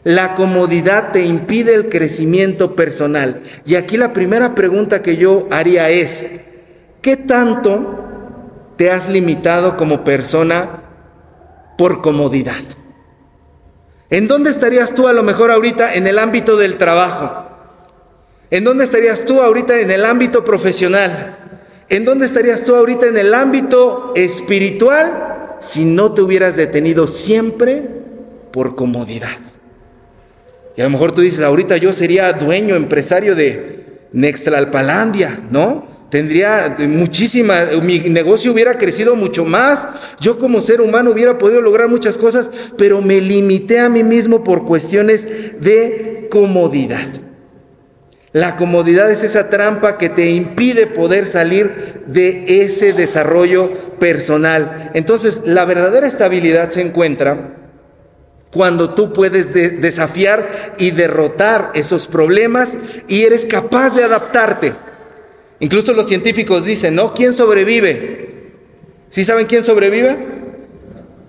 La 0.04 0.34
comodidad 0.34 1.12
te 1.12 1.24
impide 1.24 1.74
el 1.74 1.88
crecimiento 1.88 2.74
personal. 2.74 3.42
Y 3.64 3.76
aquí 3.76 3.96
la 3.96 4.12
primera 4.12 4.54
pregunta 4.54 5.02
que 5.02 5.16
yo 5.16 5.46
haría 5.50 5.90
es, 5.90 6.28
¿Qué 7.02 7.16
tanto 7.16 7.98
te 8.76 8.92
has 8.92 9.08
limitado 9.08 9.76
como 9.76 10.04
persona 10.04 10.84
por 11.76 12.00
comodidad? 12.00 12.62
¿En 14.08 14.28
dónde 14.28 14.50
estarías 14.50 14.94
tú 14.94 15.08
a 15.08 15.12
lo 15.12 15.24
mejor 15.24 15.50
ahorita 15.50 15.94
en 15.96 16.06
el 16.06 16.20
ámbito 16.20 16.56
del 16.56 16.78
trabajo? 16.78 17.48
¿En 18.50 18.62
dónde 18.62 18.84
estarías 18.84 19.24
tú 19.24 19.42
ahorita 19.42 19.80
en 19.80 19.90
el 19.90 20.04
ámbito 20.04 20.44
profesional? 20.44 21.38
¿En 21.88 22.04
dónde 22.04 22.26
estarías 22.26 22.62
tú 22.62 22.76
ahorita 22.76 23.06
en 23.06 23.18
el 23.18 23.34
ámbito 23.34 24.12
espiritual 24.14 25.56
si 25.58 25.84
no 25.84 26.12
te 26.12 26.22
hubieras 26.22 26.54
detenido 26.54 27.08
siempre 27.08 27.88
por 28.52 28.76
comodidad? 28.76 29.51
Y 30.76 30.80
a 30.80 30.84
lo 30.84 30.90
mejor 30.90 31.12
tú 31.12 31.20
dices, 31.20 31.40
ahorita 31.40 31.76
yo 31.76 31.92
sería 31.92 32.32
dueño, 32.32 32.76
empresario 32.76 33.34
de 33.34 34.00
Nextlalpalandia, 34.12 35.40
¿no? 35.50 35.92
tendría 36.12 36.76
muchísima, 36.78 37.70
mi 37.82 37.98
negocio 38.00 38.52
hubiera 38.52 38.76
crecido 38.76 39.16
mucho 39.16 39.46
más, 39.46 39.88
yo 40.20 40.36
como 40.36 40.60
ser 40.60 40.82
humano 40.82 41.10
hubiera 41.10 41.38
podido 41.38 41.62
lograr 41.62 41.88
muchas 41.88 42.18
cosas, 42.18 42.50
pero 42.76 43.00
me 43.00 43.18
limité 43.22 43.80
a 43.80 43.88
mí 43.88 44.02
mismo 44.04 44.44
por 44.44 44.66
cuestiones 44.66 45.26
de 45.58 46.28
comodidad. 46.30 47.08
La 48.32 48.56
comodidad 48.56 49.10
es 49.10 49.22
esa 49.22 49.48
trampa 49.48 49.96
que 49.96 50.10
te 50.10 50.28
impide 50.28 50.86
poder 50.86 51.24
salir 51.26 52.02
de 52.06 52.44
ese 52.60 52.92
desarrollo 52.92 53.72
personal. 53.98 54.90
Entonces, 54.92 55.42
la 55.46 55.64
verdadera 55.64 56.06
estabilidad 56.06 56.68
se 56.68 56.82
encuentra 56.82 57.61
cuando 58.52 58.90
tú 58.90 59.12
puedes 59.12 59.52
desafiar 59.52 60.74
y 60.78 60.90
derrotar 60.90 61.70
esos 61.74 62.06
problemas 62.06 62.78
y 63.08 63.22
eres 63.22 63.46
capaz 63.46 63.96
de 63.96 64.04
adaptarte. 64.04 64.74
Incluso 65.60 65.92
los 65.92 66.06
científicos 66.06 66.64
dicen, 66.64 66.94
¿no? 66.94 67.14
¿Quién 67.14 67.32
sobrevive? 67.32 68.52
¿Sí 69.08 69.24
saben 69.24 69.46
quién 69.46 69.62
sobrevive? 69.62 70.16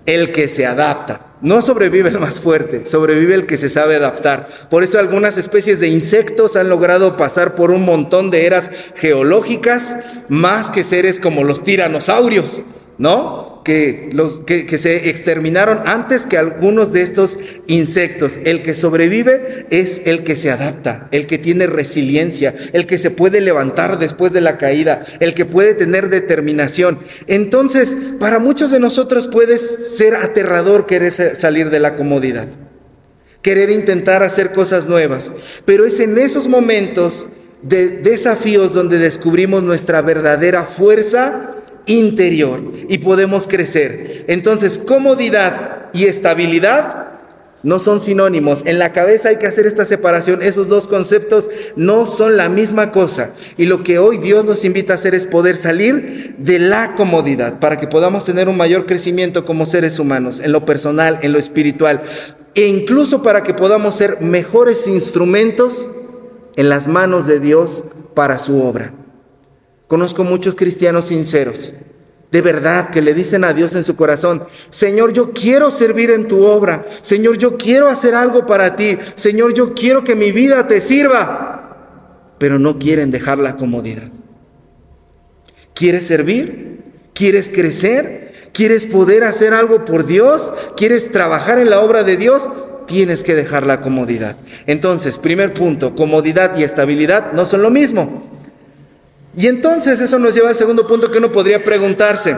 El 0.06 0.32
que 0.32 0.48
se 0.48 0.66
adapta. 0.66 1.34
No 1.40 1.62
sobrevive 1.62 2.08
el 2.08 2.18
más 2.18 2.40
fuerte, 2.40 2.86
sobrevive 2.86 3.34
el 3.34 3.46
que 3.46 3.56
se 3.56 3.68
sabe 3.68 3.96
adaptar. 3.96 4.48
Por 4.70 4.82
eso 4.82 4.98
algunas 4.98 5.36
especies 5.36 5.78
de 5.78 5.88
insectos 5.88 6.56
han 6.56 6.68
logrado 6.68 7.16
pasar 7.16 7.54
por 7.54 7.70
un 7.70 7.84
montón 7.84 8.30
de 8.30 8.46
eras 8.46 8.70
geológicas 8.96 9.96
más 10.28 10.70
que 10.70 10.84
seres 10.84 11.20
como 11.20 11.44
los 11.44 11.62
tiranosaurios, 11.62 12.62
¿no? 12.98 13.54
que, 13.64 14.10
los, 14.12 14.40
que, 14.40 14.78
se 14.78 15.08
exterminaron 15.08 15.80
antes 15.86 16.26
que 16.26 16.36
algunos 16.36 16.92
de 16.92 17.00
estos 17.00 17.38
insectos. 17.66 18.38
El 18.44 18.62
que 18.62 18.74
sobrevive 18.74 19.66
es 19.70 20.02
el 20.04 20.22
que 20.22 20.36
se 20.36 20.50
adapta, 20.50 21.08
el 21.10 21.26
que 21.26 21.38
tiene 21.38 21.66
resiliencia, 21.66 22.54
el 22.72 22.86
que 22.86 22.98
se 22.98 23.10
puede 23.10 23.40
levantar 23.40 23.98
después 23.98 24.32
de 24.32 24.42
la 24.42 24.58
caída, 24.58 25.04
el 25.18 25.34
que 25.34 25.46
puede 25.46 25.74
tener 25.74 26.10
determinación. 26.10 26.98
Entonces, 27.26 27.96
para 28.20 28.38
muchos 28.38 28.70
de 28.70 28.80
nosotros 28.80 29.26
puede 29.26 29.58
ser 29.58 30.14
aterrador 30.14 30.86
querer 30.86 31.10
salir 31.10 31.70
de 31.70 31.80
la 31.80 31.96
comodidad. 31.96 32.48
querer 33.40 33.68
intentar 33.68 34.22
hacer 34.22 34.52
cosas 34.52 34.88
nuevas. 34.88 35.30
Pero 35.66 35.84
es 35.84 36.00
en 36.00 36.16
esos 36.16 36.48
momentos 36.48 37.26
de 37.60 37.88
desafíos 37.88 38.72
donde 38.72 38.96
descubrimos 38.98 39.62
nuestra 39.62 40.00
verdadera 40.00 40.64
fuerza 40.64 41.53
interior 41.86 42.62
y 42.88 42.98
podemos 42.98 43.46
crecer. 43.46 44.24
Entonces, 44.28 44.78
comodidad 44.78 45.90
y 45.92 46.04
estabilidad 46.04 47.04
no 47.64 47.78
son 47.78 48.00
sinónimos. 48.00 48.66
En 48.66 48.78
la 48.78 48.92
cabeza 48.92 49.30
hay 49.30 49.38
que 49.38 49.46
hacer 49.46 49.66
esta 49.66 49.86
separación. 49.86 50.42
Esos 50.42 50.68
dos 50.68 50.86
conceptos 50.86 51.50
no 51.76 52.06
son 52.06 52.36
la 52.36 52.48
misma 52.50 52.92
cosa. 52.92 53.30
Y 53.56 53.64
lo 53.66 53.82
que 53.82 53.98
hoy 53.98 54.18
Dios 54.18 54.44
nos 54.44 54.64
invita 54.64 54.92
a 54.92 54.96
hacer 54.96 55.14
es 55.14 55.26
poder 55.26 55.56
salir 55.56 56.36
de 56.38 56.58
la 56.58 56.94
comodidad 56.94 57.58
para 57.58 57.78
que 57.78 57.88
podamos 57.88 58.26
tener 58.26 58.48
un 58.48 58.58
mayor 58.58 58.84
crecimiento 58.84 59.46
como 59.46 59.64
seres 59.64 59.98
humanos, 59.98 60.40
en 60.40 60.52
lo 60.52 60.66
personal, 60.66 61.18
en 61.22 61.32
lo 61.32 61.38
espiritual, 61.38 62.02
e 62.54 62.66
incluso 62.66 63.22
para 63.22 63.42
que 63.42 63.54
podamos 63.54 63.96
ser 63.96 64.20
mejores 64.20 64.86
instrumentos 64.86 65.88
en 66.56 66.68
las 66.68 66.86
manos 66.86 67.26
de 67.26 67.40
Dios 67.40 67.84
para 68.14 68.38
su 68.38 68.62
obra. 68.62 68.92
Conozco 69.86 70.24
muchos 70.24 70.54
cristianos 70.54 71.06
sinceros 71.06 71.72
de 72.34 72.42
verdad 72.42 72.90
que 72.90 73.00
le 73.00 73.14
dicen 73.14 73.44
a 73.44 73.52
Dios 73.52 73.76
en 73.76 73.84
su 73.84 73.94
corazón, 73.94 74.42
Señor, 74.68 75.12
yo 75.12 75.30
quiero 75.30 75.70
servir 75.70 76.10
en 76.10 76.26
tu 76.26 76.42
obra, 76.44 76.84
Señor, 77.00 77.38
yo 77.38 77.56
quiero 77.56 77.86
hacer 77.86 78.16
algo 78.16 78.44
para 78.44 78.74
ti, 78.74 78.98
Señor, 79.14 79.54
yo 79.54 79.72
quiero 79.72 80.02
que 80.02 80.16
mi 80.16 80.32
vida 80.32 80.66
te 80.66 80.80
sirva, 80.80 82.34
pero 82.38 82.58
no 82.58 82.80
quieren 82.80 83.12
dejar 83.12 83.38
la 83.38 83.56
comodidad. 83.56 84.10
¿Quieres 85.74 86.08
servir? 86.08 86.82
¿Quieres 87.14 87.48
crecer? 87.48 88.32
¿Quieres 88.52 88.84
poder 88.84 89.22
hacer 89.22 89.54
algo 89.54 89.84
por 89.84 90.04
Dios? 90.04 90.52
¿Quieres 90.76 91.12
trabajar 91.12 91.60
en 91.60 91.70
la 91.70 91.82
obra 91.82 92.02
de 92.02 92.16
Dios? 92.16 92.48
Tienes 92.88 93.22
que 93.22 93.36
dejar 93.36 93.64
la 93.64 93.80
comodidad. 93.80 94.38
Entonces, 94.66 95.18
primer 95.18 95.54
punto, 95.54 95.94
comodidad 95.94 96.58
y 96.58 96.64
estabilidad 96.64 97.30
no 97.32 97.46
son 97.46 97.62
lo 97.62 97.70
mismo. 97.70 98.33
Y 99.36 99.48
entonces 99.48 100.00
eso 100.00 100.18
nos 100.18 100.34
lleva 100.34 100.50
al 100.50 100.56
segundo 100.56 100.86
punto 100.86 101.10
que 101.10 101.18
uno 101.18 101.32
podría 101.32 101.64
preguntarse. 101.64 102.36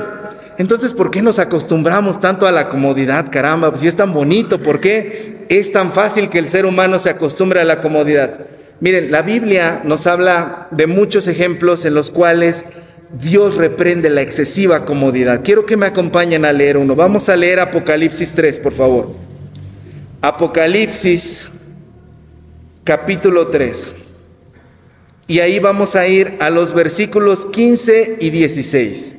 Entonces, 0.58 0.94
¿por 0.94 1.10
qué 1.10 1.20
nos 1.20 1.38
acostumbramos 1.38 2.18
tanto 2.20 2.46
a 2.46 2.52
la 2.52 2.68
comodidad? 2.68 3.30
Caramba, 3.30 3.70
pues 3.70 3.82
si 3.82 3.88
es 3.88 3.96
tan 3.96 4.14
bonito, 4.14 4.62
¿por 4.62 4.80
qué 4.80 5.44
es 5.50 5.70
tan 5.72 5.92
fácil 5.92 6.30
que 6.30 6.38
el 6.38 6.48
ser 6.48 6.64
humano 6.64 6.98
se 6.98 7.10
acostumbre 7.10 7.60
a 7.60 7.64
la 7.64 7.80
comodidad? 7.80 8.40
Miren, 8.80 9.10
la 9.10 9.22
Biblia 9.22 9.82
nos 9.84 10.06
habla 10.06 10.68
de 10.70 10.86
muchos 10.86 11.26
ejemplos 11.26 11.84
en 11.84 11.94
los 11.94 12.10
cuales 12.10 12.64
Dios 13.12 13.56
reprende 13.56 14.08
la 14.08 14.22
excesiva 14.22 14.84
comodidad. 14.84 15.42
Quiero 15.44 15.66
que 15.66 15.76
me 15.76 15.86
acompañen 15.86 16.44
a 16.44 16.52
leer 16.52 16.78
uno. 16.78 16.96
Vamos 16.96 17.28
a 17.28 17.36
leer 17.36 17.60
Apocalipsis 17.60 18.34
3, 18.34 18.58
por 18.58 18.72
favor. 18.72 19.14
Apocalipsis 20.22 21.50
capítulo 22.84 23.48
3. 23.48 23.94
Y 25.28 25.40
ahí 25.40 25.58
vamos 25.58 25.96
a 25.96 26.06
ir 26.06 26.36
a 26.40 26.50
los 26.50 26.72
versículos 26.72 27.46
15 27.46 28.18
y 28.20 28.30
16. 28.30 29.16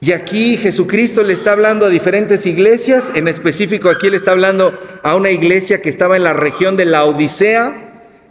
Y 0.00 0.12
aquí 0.12 0.56
Jesucristo 0.56 1.24
le 1.24 1.34
está 1.34 1.52
hablando 1.52 1.86
a 1.86 1.88
diferentes 1.90 2.46
iglesias, 2.46 3.10
en 3.14 3.26
específico 3.26 3.90
aquí 3.90 4.08
le 4.08 4.16
está 4.16 4.30
hablando 4.30 4.72
a 5.02 5.16
una 5.16 5.30
iglesia 5.30 5.82
que 5.82 5.88
estaba 5.88 6.16
en 6.16 6.22
la 6.22 6.34
región 6.34 6.76
de 6.76 6.84
la 6.84 7.04
Odisea. 7.04 7.84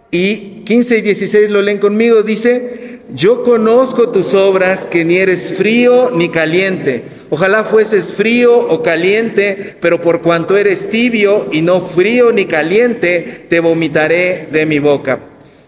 Y 0.10 0.64
15 0.64 1.00
y 1.00 1.02
16 1.02 1.50
lo 1.50 1.62
leen 1.62 1.80
conmigo, 1.80 2.24
dice, 2.24 3.02
yo 3.14 3.44
conozco 3.44 4.10
tus 4.10 4.34
obras, 4.34 4.86
que 4.86 5.04
ni 5.04 5.18
eres 5.18 5.52
frío 5.58 6.12
ni 6.12 6.30
caliente. 6.30 7.04
Ojalá 7.30 7.64
fueses 7.66 8.14
frío 8.14 8.58
o 8.58 8.82
caliente, 8.82 9.76
pero 9.82 10.00
por 10.00 10.22
cuanto 10.22 10.58
eres 10.58 10.90
tibio 10.90 11.48
y 11.52 11.62
no 11.62 11.82
frío 11.82 12.32
ni 12.32 12.46
caliente, 12.46 13.46
te 13.50 13.60
vomitaré 13.60 14.48
de 14.52 14.66
mi 14.66 14.80
boca. 14.80 15.20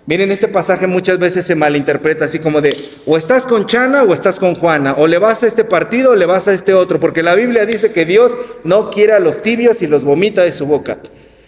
Miren, 0.06 0.32
este 0.32 0.48
pasaje 0.48 0.88
muchas 0.88 1.20
veces 1.20 1.46
se 1.46 1.54
malinterpreta 1.54 2.26
así 2.26 2.40
como 2.40 2.62
de, 2.62 2.76
o 3.06 3.16
estás 3.16 3.46
con 3.46 3.66
Chana 3.68 4.04
o 4.04 4.14
estás 4.14 4.40
con 4.40 4.56
Juana, 4.56 4.96
o 4.98 5.06
le 5.06 5.20
vas 5.20 5.44
a 5.44 5.48
este 5.48 5.64
partido 5.64 6.12
o 6.12 6.16
le 6.16 6.26
vas 6.26 6.48
a 6.48 6.54
este 6.54 6.74
otro, 6.74 7.00
porque 7.00 7.22
la 7.22 7.36
Biblia 7.36 7.66
dice 7.66 7.92
que 7.92 8.06
Dios 8.06 8.36
no 8.64 8.90
quiere 8.90 9.14
a 9.14 9.20
los 9.20 9.42
tibios 9.42 9.82
y 9.84 9.88
los 9.88 10.06
vomita 10.06 10.42
de 10.42 10.52
su 10.52 10.66
boca. 10.66 10.98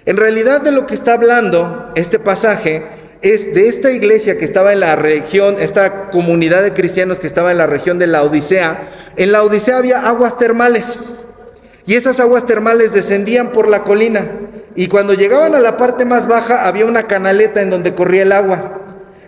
En 0.06 0.18
realidad 0.18 0.62
de 0.62 0.72
lo 0.72 0.86
que 0.86 0.94
está 0.94 1.14
hablando 1.14 1.92
este 1.96 2.20
pasaje 2.20 2.84
es 3.22 3.54
de 3.54 3.68
esta 3.68 3.92
iglesia 3.92 4.38
que 4.38 4.46
estaba 4.46 4.74
en 4.74 4.80
la 4.80 4.96
región, 4.96 5.58
esta 5.60 6.10
comunidad 6.10 6.64
de 6.64 6.74
cristianos 6.74 7.20
que 7.20 7.28
estaba 7.28 7.52
en 7.52 7.58
la 7.60 7.68
región 7.68 8.00
de 8.00 8.08
la 8.08 8.24
Odisea. 8.24 8.88
En 9.16 9.32
la 9.32 9.44
Odisea 9.44 9.78
había 9.78 10.08
aguas 10.08 10.38
termales 10.38 10.98
y 11.86 11.96
esas 11.96 12.20
aguas 12.20 12.46
termales 12.46 12.94
descendían 12.94 13.52
por 13.52 13.68
la 13.68 13.84
colina. 13.84 14.28
Y 14.76 14.88
cuando 14.88 15.14
llegaban 15.14 15.54
a 15.54 15.60
la 15.60 15.78
parte 15.78 16.06
más 16.06 16.28
baja 16.28 16.68
había 16.68 16.86
una 16.86 17.04
canaleta 17.04 17.62
en 17.62 17.70
donde 17.70 17.94
corría 17.94 18.24
el 18.24 18.32
agua. 18.32 18.80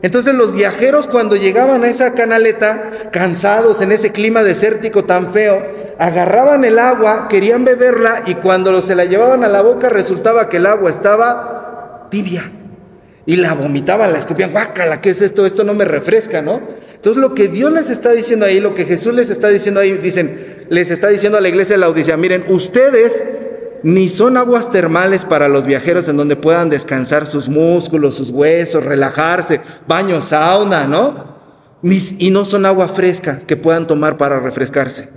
Entonces 0.01 0.33
los 0.33 0.53
viajeros 0.53 1.07
cuando 1.07 1.35
llegaban 1.35 1.83
a 1.83 1.87
esa 1.87 2.13
canaleta, 2.13 2.91
cansados 3.11 3.79
en 3.81 3.91
ese 3.91 4.11
clima 4.11 4.43
desértico 4.43 5.05
tan 5.05 5.31
feo, 5.31 5.61
agarraban 5.99 6.65
el 6.65 6.79
agua, 6.79 7.27
querían 7.29 7.63
beberla 7.63 8.23
y 8.25 8.35
cuando 8.35 8.81
se 8.81 8.95
la 8.95 9.05
llevaban 9.05 9.43
a 9.43 9.47
la 9.47 9.61
boca 9.61 9.89
resultaba 9.89 10.49
que 10.49 10.57
el 10.57 10.65
agua 10.65 10.89
estaba 10.89 12.07
tibia. 12.09 12.51
Y 13.25 13.37
la 13.37 13.53
vomitaban, 13.53 14.11
la 14.11 14.19
escupían, 14.19 14.51
guácala, 14.51 14.99
¿qué 14.99 15.11
es 15.11 15.21
esto? 15.21 15.45
Esto 15.45 15.63
no 15.63 15.73
me 15.73 15.85
refresca, 15.85 16.41
¿no? 16.41 16.61
Entonces 16.93 17.21
lo 17.21 17.33
que 17.33 17.47
Dios 17.47 17.71
les 17.71 17.89
está 17.89 18.11
diciendo 18.11 18.45
ahí, 18.45 18.59
lo 18.59 18.73
que 18.73 18.85
Jesús 18.85 19.13
les 19.13 19.29
está 19.29 19.47
diciendo 19.49 19.79
ahí, 19.79 19.93
dicen, 19.93 20.65
les 20.69 20.91
está 20.91 21.07
diciendo 21.07 21.37
a 21.37 21.41
la 21.41 21.49
iglesia 21.49 21.75
de 21.75 21.79
la 21.79 21.89
Odisea, 21.89 22.17
miren, 22.17 22.43
ustedes 22.49 23.23
ni 23.83 24.07
son 24.09 24.37
aguas 24.37 24.71
termales 24.71 25.25
para 25.25 25.49
los 25.49 25.65
viajeros 25.65 26.07
en 26.07 26.17
donde 26.17 26.35
puedan 26.35 26.69
descansar 26.69 27.27
sus 27.27 27.49
músculos, 27.49 28.15
sus 28.15 28.29
huesos, 28.29 28.83
relajarse, 28.83 29.61
baño, 29.87 30.21
sauna, 30.21 30.85
¿no? 30.85 31.33
y 31.83 32.31
no 32.31 32.45
son 32.45 32.65
agua 32.65 32.87
fresca 32.87 33.41
que 33.45 33.57
puedan 33.57 33.87
tomar 33.87 34.15
para 34.15 34.39
refrescarse. 34.39 35.09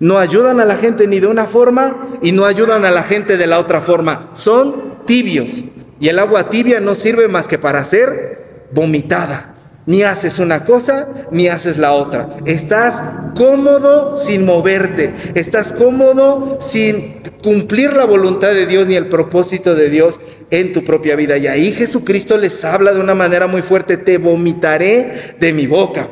No 0.00 0.18
ayudan 0.18 0.58
a 0.58 0.64
la 0.64 0.76
gente 0.76 1.06
ni 1.06 1.20
de 1.20 1.26
una 1.26 1.44
forma 1.44 2.06
y 2.22 2.32
no 2.32 2.46
ayudan 2.46 2.84
a 2.84 2.90
la 2.90 3.02
gente 3.02 3.36
de 3.36 3.46
la 3.46 3.58
otra 3.58 3.82
forma. 3.82 4.30
Son 4.32 5.04
tibios. 5.06 5.64
Y 6.04 6.10
el 6.10 6.18
agua 6.18 6.50
tibia 6.50 6.80
no 6.80 6.94
sirve 6.94 7.28
más 7.28 7.48
que 7.48 7.58
para 7.58 7.82
ser 7.82 8.66
vomitada. 8.72 9.54
Ni 9.86 10.02
haces 10.02 10.38
una 10.38 10.62
cosa, 10.62 11.08
ni 11.30 11.48
haces 11.48 11.78
la 11.78 11.92
otra. 11.92 12.28
Estás 12.44 13.02
cómodo 13.34 14.14
sin 14.18 14.44
moverte. 14.44 15.14
Estás 15.34 15.72
cómodo 15.72 16.58
sin 16.60 17.22
cumplir 17.42 17.94
la 17.94 18.04
voluntad 18.04 18.48
de 18.48 18.66
Dios 18.66 18.86
ni 18.86 18.96
el 18.96 19.08
propósito 19.08 19.74
de 19.74 19.88
Dios 19.88 20.20
en 20.50 20.74
tu 20.74 20.84
propia 20.84 21.16
vida. 21.16 21.38
Y 21.38 21.46
ahí 21.46 21.72
Jesucristo 21.72 22.36
les 22.36 22.62
habla 22.66 22.92
de 22.92 23.00
una 23.00 23.14
manera 23.14 23.46
muy 23.46 23.62
fuerte, 23.62 23.96
te 23.96 24.18
vomitaré 24.18 25.36
de 25.40 25.54
mi 25.54 25.66
boca. 25.66 26.08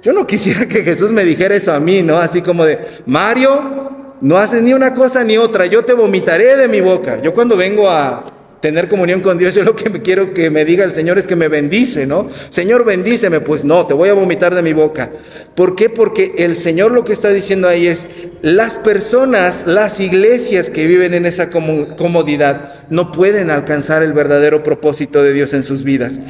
Yo 0.00 0.12
no 0.12 0.28
quisiera 0.28 0.68
que 0.68 0.84
Jesús 0.84 1.10
me 1.10 1.24
dijera 1.24 1.56
eso 1.56 1.72
a 1.72 1.80
mí, 1.80 2.04
¿no? 2.04 2.18
Así 2.18 2.40
como 2.40 2.64
de, 2.64 2.78
Mario, 3.04 4.14
no 4.20 4.38
haces 4.38 4.62
ni 4.62 4.74
una 4.74 4.94
cosa 4.94 5.24
ni 5.24 5.38
otra, 5.38 5.66
yo 5.66 5.84
te 5.84 5.92
vomitaré 5.92 6.54
de 6.56 6.68
mi 6.68 6.80
boca. 6.80 7.20
Yo 7.20 7.34
cuando 7.34 7.56
vengo 7.56 7.90
a 7.90 8.37
tener 8.60 8.88
comunión 8.88 9.20
con 9.20 9.38
Dios, 9.38 9.54
yo 9.54 9.62
lo 9.62 9.76
que 9.76 10.02
quiero 10.02 10.34
que 10.34 10.50
me 10.50 10.64
diga 10.64 10.84
el 10.84 10.92
Señor 10.92 11.18
es 11.18 11.26
que 11.26 11.36
me 11.36 11.48
bendice, 11.48 12.06
¿no? 12.06 12.28
Señor, 12.48 12.84
bendíceme, 12.84 13.40
pues 13.40 13.64
no, 13.64 13.86
te 13.86 13.94
voy 13.94 14.08
a 14.08 14.14
vomitar 14.14 14.54
de 14.54 14.62
mi 14.62 14.72
boca. 14.72 15.10
¿Por 15.54 15.74
qué? 15.74 15.88
Porque 15.88 16.32
el 16.38 16.56
Señor 16.56 16.92
lo 16.92 17.04
que 17.04 17.12
está 17.12 17.30
diciendo 17.30 17.68
ahí 17.68 17.86
es, 17.86 18.08
las 18.42 18.78
personas, 18.78 19.66
las 19.66 20.00
iglesias 20.00 20.70
que 20.70 20.86
viven 20.86 21.14
en 21.14 21.26
esa 21.26 21.50
comodidad 21.50 22.86
no 22.90 23.12
pueden 23.12 23.50
alcanzar 23.50 24.02
el 24.02 24.12
verdadero 24.12 24.62
propósito 24.62 25.22
de 25.22 25.32
Dios 25.32 25.54
en 25.54 25.62
sus 25.62 25.84
vidas. 25.84 26.20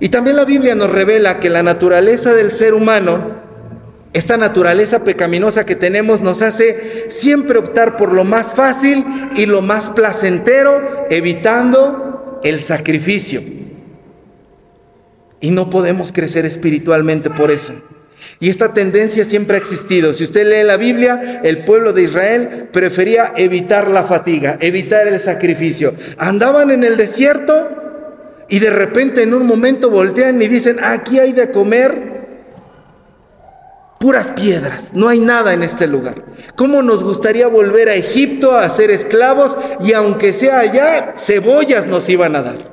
Y 0.00 0.08
también 0.08 0.36
la 0.36 0.44
Biblia 0.44 0.74
nos 0.74 0.90
revela 0.90 1.38
que 1.38 1.50
la 1.50 1.62
naturaleza 1.62 2.34
del 2.34 2.50
ser 2.50 2.74
humano 2.74 3.43
esta 4.14 4.36
naturaleza 4.36 5.02
pecaminosa 5.02 5.66
que 5.66 5.74
tenemos 5.74 6.20
nos 6.20 6.40
hace 6.40 7.06
siempre 7.08 7.58
optar 7.58 7.96
por 7.96 8.12
lo 8.12 8.24
más 8.24 8.54
fácil 8.54 9.04
y 9.36 9.46
lo 9.46 9.60
más 9.60 9.90
placentero, 9.90 11.04
evitando 11.10 12.40
el 12.44 12.60
sacrificio. 12.60 13.42
Y 15.40 15.50
no 15.50 15.68
podemos 15.68 16.12
crecer 16.12 16.46
espiritualmente 16.46 17.28
por 17.28 17.50
eso. 17.50 17.74
Y 18.38 18.50
esta 18.50 18.72
tendencia 18.72 19.24
siempre 19.24 19.56
ha 19.56 19.60
existido. 19.60 20.12
Si 20.12 20.22
usted 20.22 20.46
lee 20.46 20.64
la 20.64 20.76
Biblia, 20.76 21.40
el 21.42 21.64
pueblo 21.64 21.92
de 21.92 22.04
Israel 22.04 22.68
prefería 22.72 23.32
evitar 23.36 23.88
la 23.90 24.04
fatiga, 24.04 24.58
evitar 24.60 25.08
el 25.08 25.18
sacrificio. 25.18 25.92
Andaban 26.18 26.70
en 26.70 26.84
el 26.84 26.96
desierto 26.96 28.44
y 28.48 28.60
de 28.60 28.70
repente 28.70 29.24
en 29.24 29.34
un 29.34 29.44
momento 29.44 29.90
voltean 29.90 30.40
y 30.40 30.46
dicen, 30.46 30.76
aquí 30.80 31.18
hay 31.18 31.32
de 31.32 31.50
comer 31.50 32.13
puras 34.04 34.32
piedras, 34.32 34.90
no 34.92 35.08
hay 35.08 35.18
nada 35.18 35.54
en 35.54 35.62
este 35.62 35.86
lugar. 35.86 36.22
¿Cómo 36.56 36.82
nos 36.82 37.02
gustaría 37.02 37.48
volver 37.48 37.88
a 37.88 37.94
Egipto 37.94 38.52
a 38.52 38.68
ser 38.68 38.90
esclavos 38.90 39.56
y 39.80 39.94
aunque 39.94 40.34
sea 40.34 40.58
allá, 40.58 41.14
cebollas 41.16 41.86
nos 41.86 42.06
iban 42.10 42.36
a 42.36 42.42
dar? 42.42 42.70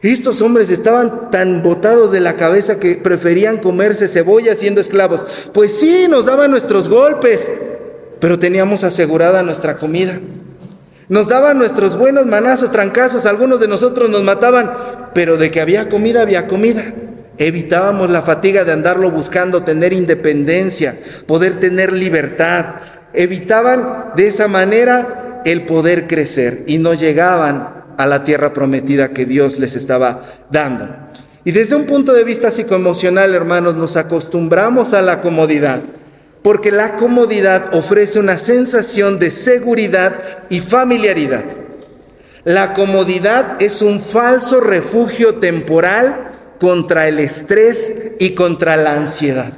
Estos 0.00 0.40
hombres 0.40 0.70
estaban 0.70 1.30
tan 1.30 1.60
botados 1.60 2.12
de 2.12 2.20
la 2.20 2.36
cabeza 2.36 2.80
que 2.80 2.94
preferían 2.94 3.58
comerse 3.58 4.08
cebollas 4.08 4.56
siendo 4.56 4.80
esclavos. 4.80 5.26
Pues 5.52 5.78
sí, 5.78 6.06
nos 6.08 6.24
daban 6.24 6.50
nuestros 6.50 6.88
golpes, 6.88 7.52
pero 8.18 8.38
teníamos 8.38 8.84
asegurada 8.84 9.42
nuestra 9.42 9.76
comida. 9.76 10.18
Nos 11.10 11.28
daban 11.28 11.58
nuestros 11.58 11.98
buenos 11.98 12.24
manazos, 12.24 12.70
trancazos, 12.70 13.26
algunos 13.26 13.60
de 13.60 13.68
nosotros 13.68 14.08
nos 14.08 14.22
mataban, 14.22 15.10
pero 15.12 15.36
de 15.36 15.50
que 15.50 15.60
había 15.60 15.90
comida, 15.90 16.22
había 16.22 16.46
comida. 16.46 16.94
Evitábamos 17.38 18.10
la 18.10 18.22
fatiga 18.22 18.64
de 18.64 18.72
andarlo 18.72 19.10
buscando, 19.10 19.62
tener 19.62 19.92
independencia, 19.92 20.98
poder 21.26 21.60
tener 21.60 21.92
libertad. 21.92 22.76
Evitaban 23.12 24.12
de 24.16 24.28
esa 24.28 24.48
manera 24.48 25.42
el 25.44 25.62
poder 25.66 26.06
crecer 26.06 26.64
y 26.66 26.78
no 26.78 26.94
llegaban 26.94 27.84
a 27.98 28.06
la 28.06 28.24
tierra 28.24 28.52
prometida 28.52 29.12
que 29.12 29.26
Dios 29.26 29.58
les 29.58 29.76
estaba 29.76 30.22
dando. 30.50 30.88
Y 31.44 31.52
desde 31.52 31.76
un 31.76 31.84
punto 31.86 32.12
de 32.12 32.24
vista 32.24 32.50
psicoemocional, 32.50 33.34
hermanos, 33.34 33.76
nos 33.76 33.96
acostumbramos 33.96 34.94
a 34.94 35.02
la 35.02 35.20
comodidad 35.20 35.82
porque 36.46 36.70
la 36.70 36.94
comodidad 36.94 37.74
ofrece 37.74 38.20
una 38.20 38.38
sensación 38.38 39.18
de 39.18 39.32
seguridad 39.32 40.44
y 40.48 40.60
familiaridad. 40.60 41.44
La 42.44 42.72
comodidad 42.72 43.60
es 43.60 43.82
un 43.82 44.00
falso 44.00 44.60
refugio 44.60 45.40
temporal 45.40 46.25
contra 46.58 47.08
el 47.08 47.18
estrés 47.18 47.92
y 48.18 48.30
contra 48.30 48.76
la 48.76 48.94
ansiedad. 48.94 49.52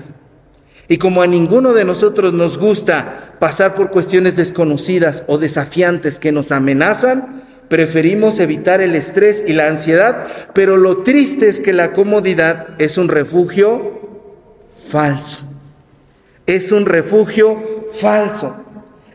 Y 0.88 0.98
como 0.98 1.22
a 1.22 1.26
ninguno 1.26 1.74
de 1.74 1.84
nosotros 1.84 2.32
nos 2.32 2.58
gusta 2.58 3.34
pasar 3.38 3.74
por 3.74 3.90
cuestiones 3.90 4.36
desconocidas 4.36 5.24
o 5.26 5.38
desafiantes 5.38 6.18
que 6.18 6.32
nos 6.32 6.50
amenazan, 6.50 7.44
preferimos 7.68 8.40
evitar 8.40 8.80
el 8.80 8.94
estrés 8.94 9.44
y 9.46 9.52
la 9.52 9.68
ansiedad, 9.68 10.26
pero 10.54 10.76
lo 10.76 11.02
triste 11.02 11.48
es 11.48 11.60
que 11.60 11.74
la 11.74 11.92
comodidad 11.92 12.68
es 12.78 12.96
un 12.96 13.08
refugio 13.08 14.00
falso 14.88 15.48
es 16.48 16.72
un 16.72 16.86
refugio 16.86 17.90
falso. 17.92 18.56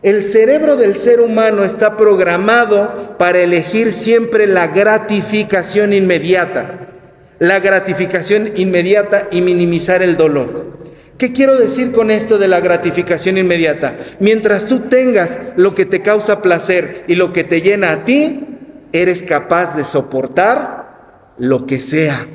El 0.02 0.22
cerebro 0.22 0.76
del 0.76 0.94
ser 0.94 1.20
humano 1.20 1.64
está 1.64 1.96
programado 1.96 3.16
para 3.18 3.40
elegir 3.40 3.90
siempre 3.90 4.46
la 4.46 4.68
gratificación 4.68 5.92
inmediata, 5.92 6.93
la 7.38 7.60
gratificación 7.60 8.52
inmediata 8.56 9.28
y 9.30 9.40
minimizar 9.40 10.02
el 10.02 10.16
dolor. 10.16 10.74
¿Qué 11.18 11.32
quiero 11.32 11.56
decir 11.56 11.92
con 11.92 12.10
esto 12.10 12.38
de 12.38 12.48
la 12.48 12.60
gratificación 12.60 13.38
inmediata? 13.38 13.94
Mientras 14.18 14.66
tú 14.66 14.80
tengas 14.80 15.38
lo 15.56 15.74
que 15.74 15.86
te 15.86 16.02
causa 16.02 16.42
placer 16.42 17.04
y 17.06 17.14
lo 17.14 17.32
que 17.32 17.44
te 17.44 17.60
llena 17.60 17.92
a 17.92 18.04
ti, 18.04 18.46
eres 18.92 19.22
capaz 19.22 19.76
de 19.76 19.84
soportar 19.84 21.34
lo 21.38 21.66
que 21.66 21.80
sea. 21.80 22.26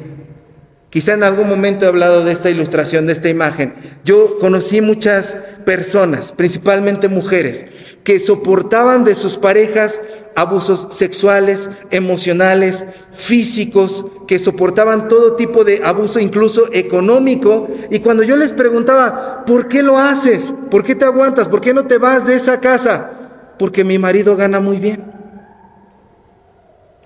Quizá 0.90 1.14
en 1.14 1.24
algún 1.24 1.48
momento 1.48 1.86
he 1.86 1.88
hablado 1.88 2.26
de 2.26 2.32
esta 2.32 2.50
ilustración, 2.50 3.06
de 3.06 3.14
esta 3.14 3.30
imagen. 3.30 3.74
Yo 4.04 4.40
conocí 4.40 4.82
muchas 4.82 5.38
personas, 5.64 6.32
principalmente 6.32 7.08
mujeres, 7.10 7.68
que 8.04 8.20
soportaban 8.20 9.04
de 9.04 9.14
sus 9.14 9.38
parejas 9.38 10.02
abusos 10.36 10.88
sexuales, 10.92 11.70
emocionales, 11.92 12.86
físicos, 13.14 14.06
que 14.28 14.40
soportaban 14.40 15.08
todo 15.08 15.36
tipo 15.36 15.64
de 15.64 15.82
abuso, 15.84 16.20
incluso 16.20 16.70
económico. 16.72 17.68
Y 17.90 18.00
cuando 18.00 18.24
yo 18.24 18.36
les 18.36 18.54
preguntaba, 18.54 19.44
¿por 19.46 19.68
qué 19.68 19.82
lo 19.84 19.98
haces? 19.98 20.54
¿Por 20.70 20.84
qué 20.84 20.96
te 20.96 21.06
aguantas? 21.06 21.48
¿Por 21.48 21.62
qué 21.62 21.74
no 21.74 21.86
te 21.86 21.98
vas 21.98 22.26
de 22.26 22.36
esa 22.36 22.60
casa? 22.60 23.12
Porque 23.58 23.84
mi 23.84 23.98
marido 23.98 24.36
gana 24.36 24.60
muy 24.60 24.78
bien. 24.78 25.04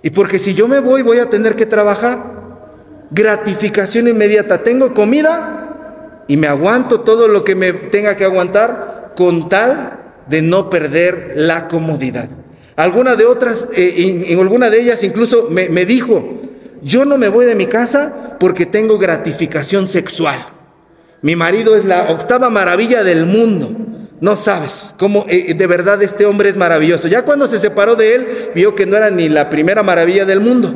Y 0.01 0.09
porque 0.09 0.37
si 0.37 0.53
yo 0.53 0.67
me 0.67 0.79
voy 0.79 1.01
voy 1.01 1.19
a 1.19 1.29
tener 1.29 1.55
que 1.55 1.65
trabajar 1.65 2.33
gratificación 3.13 4.07
inmediata. 4.07 4.63
Tengo 4.63 4.93
comida 4.93 6.23
y 6.27 6.37
me 6.37 6.47
aguanto 6.47 7.01
todo 7.01 7.27
lo 7.27 7.43
que 7.43 7.55
me 7.55 7.71
tenga 7.73 8.15
que 8.15 8.25
aguantar 8.25 9.13
con 9.15 9.49
tal 9.49 9.99
de 10.27 10.41
no 10.41 10.69
perder 10.69 11.33
la 11.35 11.67
comodidad. 11.67 12.29
Alguna 12.75 13.15
de 13.15 13.25
otras, 13.25 13.69
eh, 13.75 14.23
en, 14.27 14.39
alguna 14.39 14.69
de 14.69 14.81
ellas 14.81 15.03
incluso 15.03 15.49
me, 15.49 15.85
dijo, 15.85 16.41
yo 16.81 17.05
no 17.05 17.17
me 17.17 17.29
voy 17.29 17.45
de 17.45 17.55
mi 17.55 17.67
casa 17.67 18.37
porque 18.39 18.65
tengo 18.65 18.97
gratificación 18.97 19.87
sexual. 19.87 20.47
Mi 21.21 21.35
marido 21.35 21.75
es 21.75 21.85
la 21.85 22.11
octava 22.11 22.49
maravilla 22.49 23.03
del 23.03 23.25
mundo. 23.25 23.71
No 24.19 24.35
sabes 24.35 24.95
cómo 24.97 25.25
eh, 25.29 25.53
de 25.53 25.67
verdad 25.67 26.01
este 26.01 26.25
hombre 26.25 26.49
es 26.49 26.57
maravilloso. 26.57 27.07
Ya 27.07 27.23
cuando 27.23 27.47
se 27.47 27.59
separó 27.59 27.95
de 27.95 28.15
él, 28.15 28.27
vio 28.55 28.73
que 28.75 28.85
no 28.85 28.97
era 28.97 29.09
ni 29.09 29.29
la 29.29 29.49
primera 29.49 29.83
maravilla 29.83 30.25
del 30.25 30.39
mundo. 30.39 30.73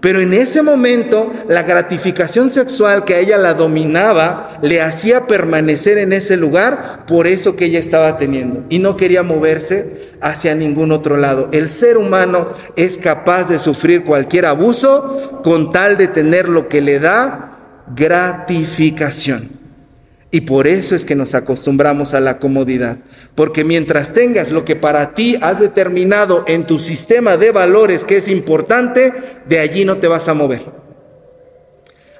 Pero 0.00 0.20
en 0.20 0.32
ese 0.32 0.62
momento 0.62 1.32
la 1.48 1.64
gratificación 1.64 2.50
sexual 2.50 3.04
que 3.04 3.14
a 3.14 3.18
ella 3.18 3.36
la 3.36 3.54
dominaba 3.54 4.58
le 4.62 4.80
hacía 4.80 5.26
permanecer 5.26 5.98
en 5.98 6.12
ese 6.12 6.36
lugar 6.36 7.04
por 7.06 7.26
eso 7.26 7.56
que 7.56 7.64
ella 7.64 7.80
estaba 7.80 8.16
teniendo 8.16 8.64
y 8.68 8.78
no 8.78 8.96
quería 8.96 9.24
moverse 9.24 10.08
hacia 10.20 10.54
ningún 10.54 10.92
otro 10.92 11.16
lado. 11.16 11.48
El 11.52 11.68
ser 11.68 11.96
humano 11.96 12.48
es 12.76 12.96
capaz 12.96 13.48
de 13.48 13.58
sufrir 13.58 14.04
cualquier 14.04 14.46
abuso 14.46 15.40
con 15.42 15.72
tal 15.72 15.96
de 15.96 16.06
tener 16.06 16.48
lo 16.48 16.68
que 16.68 16.80
le 16.80 17.00
da 17.00 17.56
gratificación. 17.94 19.57
Y 20.30 20.42
por 20.42 20.66
eso 20.66 20.94
es 20.94 21.06
que 21.06 21.14
nos 21.14 21.34
acostumbramos 21.34 22.12
a 22.12 22.20
la 22.20 22.38
comodidad. 22.38 22.98
Porque 23.34 23.64
mientras 23.64 24.12
tengas 24.12 24.50
lo 24.50 24.64
que 24.64 24.76
para 24.76 25.14
ti 25.14 25.38
has 25.40 25.58
determinado 25.58 26.44
en 26.46 26.66
tu 26.66 26.80
sistema 26.80 27.36
de 27.38 27.50
valores 27.50 28.04
que 28.04 28.18
es 28.18 28.28
importante, 28.28 29.12
de 29.48 29.58
allí 29.58 29.84
no 29.86 29.98
te 29.98 30.08
vas 30.08 30.28
a 30.28 30.34
mover. 30.34 30.62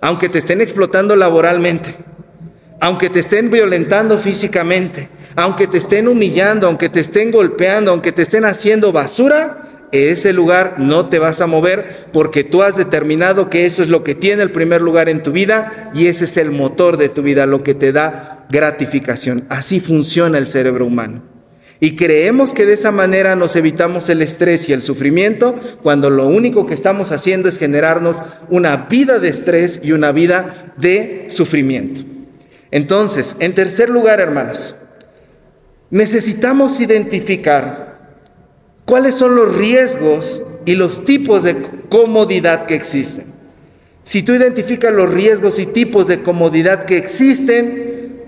Aunque 0.00 0.28
te 0.28 0.38
estén 0.38 0.60
explotando 0.60 1.16
laboralmente, 1.16 1.96
aunque 2.80 3.10
te 3.10 3.18
estén 3.18 3.50
violentando 3.50 4.16
físicamente, 4.18 5.10
aunque 5.36 5.66
te 5.66 5.78
estén 5.78 6.08
humillando, 6.08 6.66
aunque 6.66 6.88
te 6.88 7.00
estén 7.00 7.30
golpeando, 7.30 7.90
aunque 7.90 8.12
te 8.12 8.22
estén 8.22 8.44
haciendo 8.44 8.92
basura, 8.92 9.67
ese 9.92 10.32
lugar 10.32 10.76
no 10.78 11.08
te 11.08 11.18
vas 11.18 11.40
a 11.40 11.46
mover 11.46 12.06
porque 12.12 12.44
tú 12.44 12.62
has 12.62 12.76
determinado 12.76 13.48
que 13.48 13.64
eso 13.64 13.82
es 13.82 13.88
lo 13.88 14.04
que 14.04 14.14
tiene 14.14 14.42
el 14.42 14.50
primer 14.50 14.82
lugar 14.82 15.08
en 15.08 15.22
tu 15.22 15.32
vida 15.32 15.90
y 15.94 16.06
ese 16.06 16.26
es 16.26 16.36
el 16.36 16.50
motor 16.50 16.96
de 16.96 17.08
tu 17.08 17.22
vida, 17.22 17.46
lo 17.46 17.62
que 17.62 17.74
te 17.74 17.92
da 17.92 18.46
gratificación. 18.50 19.44
Así 19.48 19.80
funciona 19.80 20.38
el 20.38 20.48
cerebro 20.48 20.86
humano. 20.86 21.22
Y 21.80 21.94
creemos 21.94 22.54
que 22.54 22.66
de 22.66 22.72
esa 22.72 22.90
manera 22.90 23.36
nos 23.36 23.54
evitamos 23.54 24.08
el 24.08 24.20
estrés 24.20 24.68
y 24.68 24.72
el 24.72 24.82
sufrimiento 24.82 25.54
cuando 25.82 26.10
lo 26.10 26.26
único 26.26 26.66
que 26.66 26.74
estamos 26.74 27.12
haciendo 27.12 27.48
es 27.48 27.58
generarnos 27.58 28.22
una 28.50 28.88
vida 28.88 29.20
de 29.20 29.28
estrés 29.28 29.80
y 29.82 29.92
una 29.92 30.10
vida 30.10 30.74
de 30.76 31.26
sufrimiento. 31.28 32.00
Entonces, 32.72 33.36
en 33.38 33.54
tercer 33.54 33.90
lugar, 33.90 34.20
hermanos, 34.20 34.74
necesitamos 35.90 36.80
identificar 36.80 37.87
cuáles 38.88 39.16
son 39.16 39.34
los 39.34 39.54
riesgos 39.54 40.42
y 40.64 40.74
los 40.74 41.04
tipos 41.04 41.42
de 41.42 41.56
comodidad 41.90 42.64
que 42.64 42.74
existen. 42.74 43.26
Si 44.02 44.22
tú 44.22 44.32
identificas 44.32 44.94
los 44.94 45.10
riesgos 45.10 45.58
y 45.58 45.66
tipos 45.66 46.06
de 46.06 46.22
comodidad 46.22 46.86
que 46.86 46.96
existen, 46.96 48.22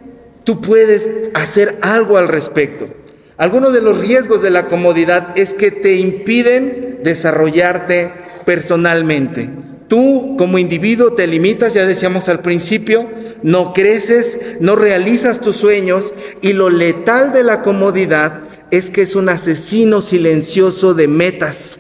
tú 0.45 0.61
puedes 0.61 1.09
hacer 1.33 1.79
algo 1.81 2.19
al 2.19 2.29
respecto. 2.29 2.91
Algunos 3.39 3.73
de 3.73 3.81
los 3.81 4.01
riesgos 4.01 4.43
de 4.43 4.51
la 4.51 4.67
comodidad 4.67 5.33
es 5.35 5.55
que 5.55 5.71
te 5.71 5.97
impiden 5.97 7.01
desarrollarte 7.03 8.13
personalmente. 8.45 9.49
Tú 9.89 10.37
como 10.37 10.59
individuo 10.59 11.15
te 11.15 11.27
limitas, 11.27 11.73
ya 11.73 11.87
decíamos 11.87 12.29
al 12.29 12.41
principio, 12.41 13.09
no 13.43 13.73
creces, 13.73 14.39
no 14.61 14.77
realizas 14.77 15.41
tus 15.41 15.57
sueños 15.57 16.13
y 16.43 16.53
lo 16.53 16.69
letal 16.69 17.33
de 17.33 17.45
la 17.45 17.63
comodidad 17.63 18.43
es 18.71 18.91
que 18.91 19.03
es 19.03 19.17
un 19.17 19.29
asesino 19.29 20.01
silencioso 20.03 20.95
de 20.95 21.09
metas. 21.09 21.79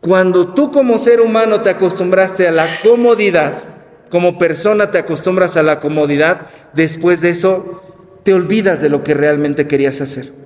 Cuando 0.00 0.54
tú 0.54 0.70
como 0.70 0.98
ser 0.98 1.20
humano 1.20 1.62
te 1.62 1.70
acostumbraste 1.70 2.46
a 2.46 2.52
la 2.52 2.66
comodidad, 2.82 3.62
como 4.10 4.38
persona 4.38 4.90
te 4.90 4.98
acostumbras 4.98 5.56
a 5.56 5.62
la 5.62 5.80
comodidad, 5.80 6.46
después 6.72 7.20
de 7.20 7.30
eso 7.30 7.82
te 8.22 8.32
olvidas 8.32 8.80
de 8.80 8.88
lo 8.88 9.02
que 9.02 9.14
realmente 9.14 9.66
querías 9.66 10.00
hacer. 10.00 10.37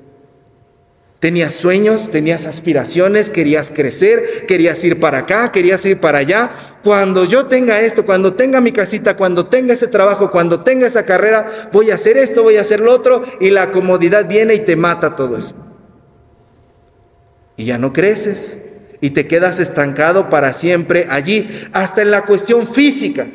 Tenías 1.22 1.54
sueños, 1.54 2.10
tenías 2.10 2.46
aspiraciones, 2.46 3.30
querías 3.30 3.70
crecer, 3.70 4.44
querías 4.48 4.82
ir 4.82 4.98
para 4.98 5.18
acá, 5.18 5.52
querías 5.52 5.84
ir 5.86 6.00
para 6.00 6.18
allá. 6.18 6.50
Cuando 6.82 7.24
yo 7.24 7.46
tenga 7.46 7.80
esto, 7.80 8.04
cuando 8.04 8.34
tenga 8.34 8.60
mi 8.60 8.72
casita, 8.72 9.16
cuando 9.16 9.46
tenga 9.46 9.74
ese 9.74 9.86
trabajo, 9.86 10.32
cuando 10.32 10.64
tenga 10.64 10.88
esa 10.88 11.06
carrera, 11.06 11.68
voy 11.72 11.92
a 11.92 11.94
hacer 11.94 12.16
esto, 12.16 12.42
voy 12.42 12.56
a 12.56 12.62
hacer 12.62 12.80
lo 12.80 12.92
otro, 12.92 13.22
y 13.38 13.50
la 13.50 13.70
comodidad 13.70 14.28
viene 14.28 14.54
y 14.54 14.64
te 14.64 14.74
mata 14.74 15.14
todo 15.14 15.38
eso. 15.38 15.54
Y 17.56 17.66
ya 17.66 17.78
no 17.78 17.92
creces 17.92 18.58
y 19.00 19.10
te 19.10 19.28
quedas 19.28 19.60
estancado 19.60 20.28
para 20.28 20.52
siempre 20.52 21.06
allí, 21.08 21.48
hasta 21.72 22.02
en 22.02 22.10
la 22.10 22.24
cuestión 22.24 22.66
física. 22.66 23.28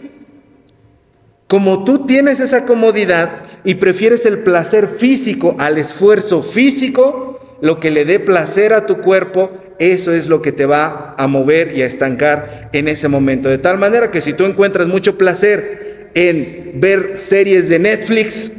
Como 1.47 1.85
tú 1.85 2.05
tienes 2.05 2.41
esa 2.41 2.65
comodidad 2.65 3.43
y 3.63 3.75
prefieres 3.75 4.25
el 4.25 4.39
placer 4.39 4.89
físico 4.89 5.55
al 5.57 5.77
esfuerzo 5.77 6.43
físico, 6.43 7.36
lo 7.61 7.79
que 7.79 7.91
le 7.91 8.05
dé 8.05 8.19
placer 8.19 8.73
a 8.73 8.85
tu 8.85 8.97
cuerpo, 8.99 9.51
eso 9.79 10.13
es 10.13 10.27
lo 10.27 10.41
que 10.41 10.51
te 10.51 10.65
va 10.65 11.15
a 11.17 11.27
mover 11.27 11.75
y 11.75 11.81
a 11.81 11.85
estancar 11.85 12.69
en 12.73 12.87
ese 12.87 13.07
momento. 13.07 13.49
De 13.49 13.57
tal 13.57 13.77
manera 13.77 14.11
que 14.11 14.21
si 14.21 14.33
tú 14.33 14.45
encuentras 14.45 14.87
mucho 14.87 15.17
placer 15.17 16.09
en 16.13 16.71
ver 16.75 17.17
series 17.17 17.69
de 17.69 17.79
Netflix 17.79 18.51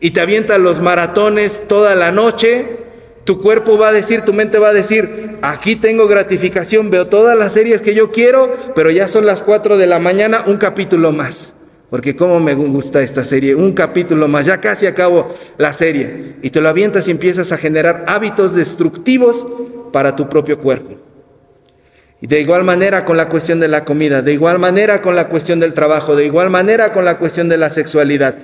y 0.00 0.10
te 0.10 0.20
avientas 0.20 0.58
los 0.58 0.80
maratones 0.80 1.64
toda 1.68 1.94
la 1.94 2.10
noche, 2.10 2.66
Tu 3.24 3.40
cuerpo 3.40 3.78
va 3.78 3.88
a 3.88 3.92
decir, 3.92 4.22
tu 4.22 4.32
mente 4.32 4.58
va 4.58 4.70
a 4.70 4.72
decir, 4.72 5.38
aquí 5.42 5.76
tengo 5.76 6.08
gratificación, 6.08 6.90
veo 6.90 7.06
todas 7.06 7.38
las 7.38 7.52
series 7.52 7.82
que 7.82 7.94
yo 7.94 8.10
quiero, 8.10 8.56
pero 8.74 8.90
ya 8.90 9.06
son 9.06 9.26
las 9.26 9.42
4 9.42 9.76
de 9.76 9.86
la 9.86 9.98
mañana, 10.00 10.42
un 10.46 10.56
capítulo 10.56 11.12
más. 11.12 11.59
Porque 11.90 12.14
cómo 12.14 12.38
me 12.38 12.54
gusta 12.54 13.02
esta 13.02 13.24
serie, 13.24 13.56
un 13.56 13.72
capítulo 13.72 14.28
más, 14.28 14.46
ya 14.46 14.60
casi 14.60 14.86
acabo 14.86 15.28
la 15.58 15.72
serie. 15.72 16.36
Y 16.40 16.50
te 16.50 16.60
lo 16.60 16.68
avientas 16.68 17.08
y 17.08 17.10
empiezas 17.10 17.50
a 17.50 17.56
generar 17.56 18.04
hábitos 18.06 18.54
destructivos 18.54 19.46
para 19.92 20.14
tu 20.14 20.28
propio 20.28 20.60
cuerpo. 20.60 20.94
Y 22.20 22.28
de 22.28 22.40
igual 22.40 22.64
manera 22.64 23.04
con 23.04 23.16
la 23.16 23.28
cuestión 23.28 23.60
de 23.60 23.68
la 23.68 23.84
comida, 23.84 24.22
de 24.22 24.32
igual 24.32 24.58
manera 24.58 25.02
con 25.02 25.16
la 25.16 25.28
cuestión 25.28 25.58
del 25.58 25.74
trabajo, 25.74 26.14
de 26.14 26.26
igual 26.26 26.50
manera 26.50 26.92
con 26.92 27.04
la 27.04 27.18
cuestión 27.18 27.48
de 27.48 27.56
la 27.56 27.70
sexualidad. 27.70 28.36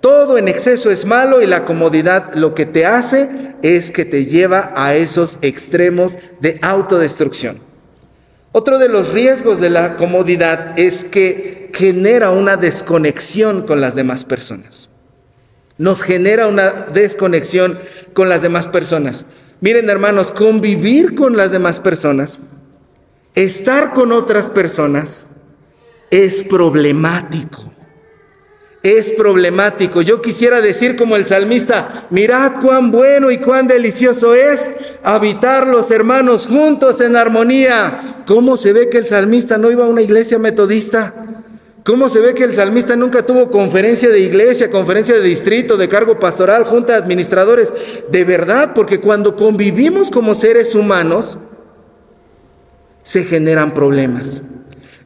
Todo 0.00 0.36
en 0.36 0.48
exceso 0.48 0.90
es 0.90 1.04
malo 1.04 1.40
y 1.40 1.46
la 1.46 1.64
comodidad 1.64 2.34
lo 2.34 2.54
que 2.54 2.66
te 2.66 2.86
hace 2.86 3.28
es 3.62 3.90
que 3.90 4.04
te 4.04 4.26
lleva 4.26 4.72
a 4.74 4.94
esos 4.94 5.38
extremos 5.42 6.18
de 6.40 6.58
autodestrucción. 6.60 7.69
Otro 8.52 8.78
de 8.78 8.88
los 8.88 9.12
riesgos 9.12 9.60
de 9.60 9.70
la 9.70 9.96
comodidad 9.96 10.78
es 10.78 11.04
que 11.04 11.70
genera 11.72 12.30
una 12.30 12.56
desconexión 12.56 13.66
con 13.66 13.80
las 13.80 13.94
demás 13.94 14.24
personas. 14.24 14.88
Nos 15.78 16.02
genera 16.02 16.46
una 16.48 16.70
desconexión 16.70 17.78
con 18.12 18.28
las 18.28 18.42
demás 18.42 18.66
personas. 18.66 19.24
Miren 19.60 19.88
hermanos, 19.88 20.32
convivir 20.32 21.14
con 21.14 21.36
las 21.36 21.52
demás 21.52 21.80
personas, 21.80 22.40
estar 23.34 23.92
con 23.92 24.10
otras 24.10 24.48
personas, 24.48 25.28
es 26.10 26.42
problemático 26.42 27.70
es 28.82 29.12
problemático. 29.12 30.00
Yo 30.02 30.22
quisiera 30.22 30.60
decir 30.60 30.96
como 30.96 31.16
el 31.16 31.26
salmista, 31.26 32.06
mirad 32.10 32.60
cuán 32.62 32.90
bueno 32.90 33.30
y 33.30 33.38
cuán 33.38 33.68
delicioso 33.68 34.34
es 34.34 34.70
habitar 35.02 35.66
los 35.66 35.90
hermanos 35.90 36.46
juntos 36.46 37.00
en 37.00 37.16
armonía. 37.16 38.22
¿Cómo 38.26 38.56
se 38.56 38.72
ve 38.72 38.88
que 38.88 38.98
el 38.98 39.06
salmista 39.06 39.58
no 39.58 39.70
iba 39.70 39.84
a 39.84 39.88
una 39.88 40.02
iglesia 40.02 40.38
metodista? 40.38 41.26
¿Cómo 41.84 42.08
se 42.08 42.20
ve 42.20 42.34
que 42.34 42.44
el 42.44 42.52
salmista 42.52 42.94
nunca 42.94 43.24
tuvo 43.24 43.50
conferencia 43.50 44.10
de 44.10 44.20
iglesia, 44.20 44.70
conferencia 44.70 45.14
de 45.14 45.22
distrito, 45.22 45.76
de 45.76 45.88
cargo 45.88 46.18
pastoral, 46.18 46.64
junta 46.64 46.92
de 46.92 46.98
administradores? 46.98 47.72
De 48.10 48.24
verdad, 48.24 48.72
porque 48.74 49.00
cuando 49.00 49.34
convivimos 49.34 50.10
como 50.10 50.34
seres 50.34 50.74
humanos, 50.74 51.38
se 53.02 53.24
generan 53.24 53.72
problemas. 53.72 54.42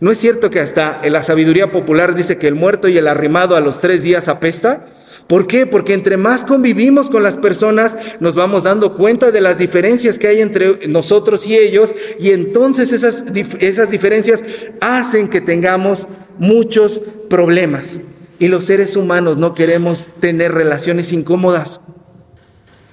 ¿No 0.00 0.10
es 0.10 0.18
cierto 0.18 0.50
que 0.50 0.60
hasta 0.60 1.00
la 1.08 1.22
sabiduría 1.22 1.70
popular 1.70 2.14
dice 2.14 2.36
que 2.36 2.48
el 2.48 2.54
muerto 2.54 2.88
y 2.88 2.98
el 2.98 3.06
arrimado 3.06 3.56
a 3.56 3.60
los 3.60 3.80
tres 3.80 4.02
días 4.02 4.28
apesta? 4.28 4.86
¿Por 5.26 5.46
qué? 5.46 5.64
Porque 5.66 5.94
entre 5.94 6.16
más 6.16 6.44
convivimos 6.44 7.08
con 7.08 7.22
las 7.22 7.36
personas, 7.36 7.96
nos 8.20 8.34
vamos 8.34 8.64
dando 8.64 8.94
cuenta 8.94 9.30
de 9.30 9.40
las 9.40 9.56
diferencias 9.56 10.18
que 10.18 10.28
hay 10.28 10.40
entre 10.40 10.86
nosotros 10.88 11.46
y 11.46 11.56
ellos, 11.56 11.94
y 12.18 12.30
entonces 12.30 12.92
esas, 12.92 13.24
esas 13.60 13.90
diferencias 13.90 14.44
hacen 14.80 15.28
que 15.28 15.40
tengamos 15.40 16.08
muchos 16.38 17.00
problemas. 17.30 18.00
Y 18.38 18.48
los 18.48 18.64
seres 18.64 18.96
humanos 18.96 19.38
no 19.38 19.54
queremos 19.54 20.10
tener 20.20 20.52
relaciones 20.52 21.12
incómodas. 21.12 21.80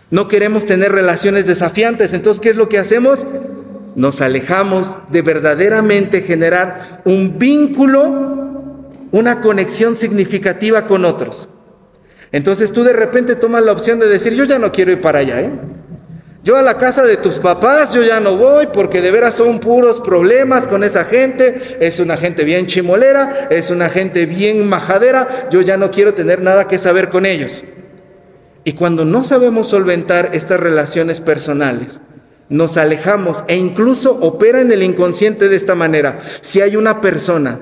No 0.09 0.27
queremos 0.27 0.65
tener 0.65 0.91
relaciones 0.91 1.47
desafiantes. 1.47 2.13
Entonces, 2.13 2.39
¿qué 2.41 2.49
es 2.49 2.55
lo 2.55 2.69
que 2.69 2.77
hacemos? 2.77 3.25
Nos 3.95 4.21
alejamos 4.21 4.97
de 5.09 5.21
verdaderamente 5.21 6.21
generar 6.21 7.01
un 7.05 7.37
vínculo, 7.37 8.89
una 9.11 9.41
conexión 9.41 9.95
significativa 9.95 10.87
con 10.87 11.05
otros. 11.05 11.49
Entonces 12.31 12.71
tú 12.71 12.83
de 12.83 12.93
repente 12.93 13.35
tomas 13.35 13.63
la 13.63 13.73
opción 13.73 13.99
de 13.99 14.07
decir, 14.07 14.33
yo 14.33 14.45
ya 14.45 14.59
no 14.59 14.71
quiero 14.71 14.91
ir 14.91 15.01
para 15.01 15.19
allá, 15.19 15.41
¿eh? 15.41 15.51
Yo 16.43 16.57
a 16.57 16.63
la 16.63 16.79
casa 16.79 17.05
de 17.05 17.17
tus 17.17 17.37
papás, 17.37 17.93
yo 17.93 18.01
ya 18.01 18.19
no 18.19 18.35
voy 18.35 18.67
porque 18.73 18.99
de 19.01 19.11
veras 19.11 19.35
son 19.35 19.59
puros 19.59 19.99
problemas 19.99 20.67
con 20.67 20.83
esa 20.83 21.05
gente. 21.05 21.77
Es 21.79 21.99
una 21.99 22.17
gente 22.17 22.43
bien 22.43 22.65
chimolera, 22.65 23.47
es 23.51 23.69
una 23.69 23.89
gente 23.89 24.25
bien 24.25 24.67
majadera. 24.67 25.49
Yo 25.51 25.61
ya 25.61 25.77
no 25.77 25.91
quiero 25.91 26.15
tener 26.15 26.41
nada 26.41 26.67
que 26.67 26.79
saber 26.79 27.09
con 27.09 27.27
ellos. 27.27 27.63
Y 28.63 28.73
cuando 28.73 29.05
no 29.05 29.23
sabemos 29.23 29.67
solventar 29.67 30.31
estas 30.33 30.59
relaciones 30.59 31.21
personales, 31.21 32.01
nos 32.51 32.75
alejamos 32.75 33.45
e 33.47 33.55
incluso 33.55 34.11
opera 34.19 34.59
en 34.59 34.73
el 34.73 34.83
inconsciente 34.83 35.47
de 35.47 35.55
esta 35.55 35.73
manera. 35.73 36.19
Si 36.41 36.59
hay 36.59 36.75
una 36.75 36.99
persona 36.99 37.59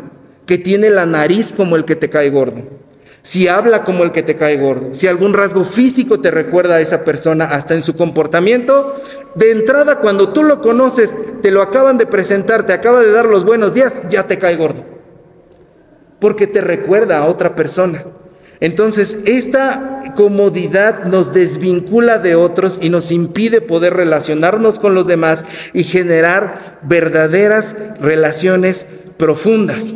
que 0.48 0.58
tiene 0.58 0.90
la 0.90 1.06
nariz 1.06 1.54
como 1.54 1.76
el 1.76 1.86
que 1.86 1.96
te 1.96 2.10
cae 2.10 2.32
gordo, 2.32 2.64
si 3.22 3.48
habla 3.48 3.84
como 3.84 4.04
el 4.04 4.12
que 4.12 4.24
te 4.24 4.36
cae 4.36 4.58
gordo, 4.58 4.96
si 4.96 5.08
algún 5.08 5.34
rasgo 5.34 5.64
físico 5.64 6.20
te 6.20 6.32
recuerda 6.32 6.76
a 6.76 6.82
esa 6.82 7.06
persona 7.06 7.46
hasta 7.46 7.76
en 7.76 7.84
su 7.84 7.96
comportamiento, 7.96 9.00
de 9.36 9.52
entrada 9.52 10.00
cuando 10.00 10.34
tú 10.34 10.44
lo 10.44 10.60
conoces, 10.60 11.14
te 11.44 11.52
lo 11.52 11.62
acaban 11.62 12.00
de 12.00 12.08
presentar, 12.08 12.66
te 12.66 12.74
acaba 12.74 13.02
de 13.02 13.12
dar 13.12 13.26
los 13.26 13.46
buenos 13.46 13.76
días, 13.76 14.02
ya 14.10 14.26
te 14.26 14.40
cae 14.40 14.56
gordo. 14.56 14.84
Porque 16.20 16.48
te 16.48 16.62
recuerda 16.62 17.20
a 17.20 17.28
otra 17.28 17.56
persona. 17.56 18.06
Entonces, 18.62 19.20
esta 19.26 20.14
comodidad 20.16 21.06
nos 21.06 21.34
desvincula 21.34 22.20
de 22.20 22.36
otros 22.36 22.80
y 22.82 22.90
nos 22.90 23.12
impide 23.12 23.62
poder 23.62 23.94
relacionarnos 23.94 24.80
con 24.80 24.94
los 24.94 25.08
demás 25.08 25.46
y 25.74 25.84
generar 25.84 26.80
verdaderas 26.84 27.76
relaciones 28.02 28.86
profundas. 29.18 29.96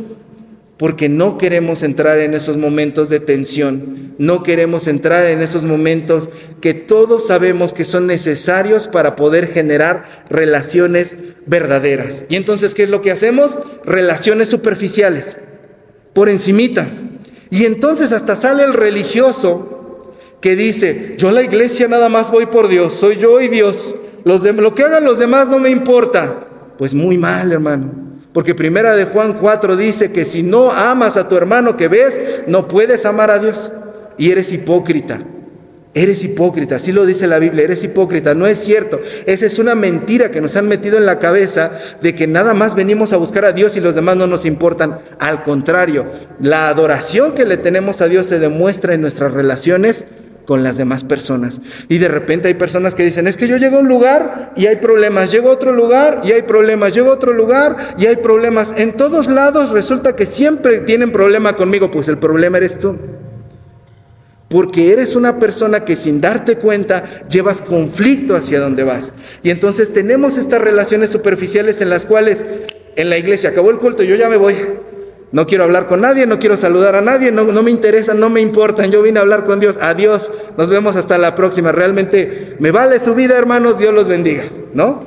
Porque 0.77 1.07
no 1.09 1.37
queremos 1.37 1.83
entrar 1.83 2.19
en 2.19 2.33
esos 2.33 2.57
momentos 2.57 3.07
de 3.07 3.19
tensión, 3.19 4.15
no 4.17 4.43
queremos 4.43 4.87
entrar 4.87 5.25
en 5.27 5.41
esos 5.41 5.65
momentos 5.65 6.29
que 6.61 6.73
todos 6.73 7.27
sabemos 7.27 7.73
que 7.73 7.85
son 7.85 8.07
necesarios 8.07 8.87
para 8.87 9.15
poder 9.15 9.47
generar 9.47 10.03
relaciones 10.29 11.15
verdaderas. 11.45 12.25
Y 12.29 12.37
entonces, 12.37 12.73
¿qué 12.73 12.83
es 12.83 12.89
lo 12.89 13.01
que 13.01 13.11
hacemos? 13.11 13.59
Relaciones 13.85 14.49
superficiales, 14.49 15.37
por 16.13 16.27
encimita. 16.27 16.87
Y 17.53 17.65
entonces 17.65 18.11
hasta 18.13 18.35
sale 18.35 18.63
el 18.63 18.73
religioso 18.73 20.11
que 20.41 20.55
dice, 20.55 21.13
yo 21.19 21.29
la 21.29 21.43
iglesia 21.43 21.87
nada 21.87 22.09
más 22.09 22.31
voy 22.31 22.47
por 22.47 22.67
Dios, 22.67 22.95
soy 22.95 23.17
yo 23.17 23.39
y 23.41 23.47
Dios, 23.47 23.95
los 24.23 24.41
lo 24.41 24.73
que 24.73 24.81
hagan 24.81 25.05
los 25.05 25.19
demás 25.19 25.47
no 25.49 25.59
me 25.59 25.69
importa. 25.69 26.47
Pues 26.79 26.95
muy 26.95 27.19
mal, 27.19 27.51
hermano. 27.51 27.91
Porque 28.33 28.55
primera 28.55 28.95
de 28.95 29.05
Juan 29.05 29.33
4 29.33 29.77
dice 29.77 30.11
que 30.11 30.25
si 30.25 30.41
no 30.41 30.71
amas 30.71 31.15
a 31.15 31.27
tu 31.27 31.35
hermano 31.35 31.77
que 31.77 31.87
ves, 31.87 32.19
no 32.47 32.67
puedes 32.67 33.05
amar 33.05 33.29
a 33.29 33.37
Dios. 33.37 33.71
Y 34.17 34.31
eres 34.31 34.51
hipócrita. 34.51 35.23
Eres 35.95 36.23
hipócrita, 36.23 36.77
así 36.77 36.91
lo 36.91 37.05
dice 37.05 37.27
la 37.27 37.37
Biblia, 37.37 37.65
eres 37.65 37.83
hipócrita, 37.83 38.33
no 38.33 38.47
es 38.47 38.57
cierto. 38.57 38.99
Esa 39.27 39.45
es 39.45 39.59
una 39.59 39.75
mentira 39.75 40.31
que 40.31 40.41
nos 40.41 40.55
han 40.55 40.67
metido 40.67 40.97
en 40.97 41.05
la 41.05 41.19
cabeza 41.19 41.71
de 42.01 42.15
que 42.15 42.25
nada 42.25 42.55
más 42.55 42.73
venimos 42.73 43.13
a 43.13 43.17
buscar 43.17 43.45
a 43.45 43.51
Dios 43.51 43.75
y 43.75 43.79
los 43.79 43.93
demás 43.93 44.15
no 44.15 44.25
nos 44.25 44.45
importan. 44.45 44.97
Al 45.19 45.43
contrario, 45.43 46.05
la 46.39 46.69
adoración 46.69 47.35
que 47.35 47.45
le 47.45 47.57
tenemos 47.57 48.01
a 48.01 48.07
Dios 48.07 48.25
se 48.25 48.39
demuestra 48.39 48.95
en 48.95 49.01
nuestras 49.01 49.33
relaciones 49.33 50.05
con 50.47 50.63
las 50.63 50.77
demás 50.77 51.03
personas. 51.03 51.61
Y 51.89 51.99
de 51.99 52.07
repente 52.07 52.47
hay 52.47 52.55
personas 52.55 52.95
que 52.95 53.03
dicen, 53.03 53.27
es 53.27 53.37
que 53.37 53.47
yo 53.47 53.57
llego 53.57 53.77
a 53.77 53.81
un 53.81 53.87
lugar 53.87 54.51
y 54.55 54.65
hay 54.65 54.77
problemas, 54.77 55.31
llego 55.31 55.49
a 55.49 55.53
otro 55.53 55.73
lugar 55.73 56.21
y 56.23 56.31
hay 56.31 56.41
problemas, 56.41 56.95
llego 56.95 57.11
a 57.11 57.13
otro 57.13 57.33
lugar 57.33 57.77
y 57.99 58.07
hay 58.07 58.15
problemas. 58.15 58.73
En 58.77 58.93
todos 58.93 59.27
lados 59.27 59.69
resulta 59.69 60.15
que 60.15 60.25
siempre 60.25 60.79
tienen 60.79 61.11
problema 61.11 61.55
conmigo, 61.55 61.91
pues 61.91 62.07
el 62.07 62.17
problema 62.17 62.57
eres 62.57 62.79
tú 62.79 62.97
porque 64.53 64.93
eres 64.93 65.15
una 65.15 65.39
persona 65.39 65.83
que 65.83 65.95
sin 65.95 66.21
darte 66.21 66.57
cuenta 66.57 67.23
llevas 67.27 67.59
conflicto 67.59 68.35
hacia 68.35 68.59
donde 68.59 68.83
vas. 68.83 69.11
Y 69.41 69.49
entonces 69.49 69.91
tenemos 69.91 70.37
estas 70.37 70.61
relaciones 70.61 71.09
superficiales 71.09 71.81
en 71.81 71.89
las 71.89 72.05
cuales 72.05 72.45
en 72.95 73.09
la 73.09 73.17
iglesia 73.17 73.49
acabó 73.49 73.71
el 73.71 73.79
culto, 73.79 74.03
yo 74.03 74.15
ya 74.15 74.29
me 74.29 74.37
voy. 74.37 74.53
No 75.31 75.47
quiero 75.47 75.63
hablar 75.63 75.87
con 75.87 76.01
nadie, 76.01 76.27
no 76.27 76.37
quiero 76.37 76.55
saludar 76.55 76.95
a 76.95 77.01
nadie, 77.01 77.31
no, 77.31 77.45
me 77.63 77.71
interesa, 77.71 78.13
no 78.13 78.29
me 78.29 78.41
importan. 78.41 78.91
Yo 78.91 79.01
vine 79.01 79.17
a 79.17 79.23
hablar 79.23 79.43
con 79.43 79.59
Dios. 79.59 79.79
Adiós, 79.81 80.31
nos 80.55 80.69
vemos 80.69 80.97
hasta 80.97 81.17
la 81.17 81.33
próxima. 81.33 81.71
Realmente 81.71 82.55
me 82.59 82.69
vale 82.69 82.99
su 82.99 83.15
vida, 83.15 83.35
hermanos, 83.35 83.79
Dios 83.79 83.91
los 83.91 84.07
bendiga, 84.07 84.43
¿no? 84.75 84.99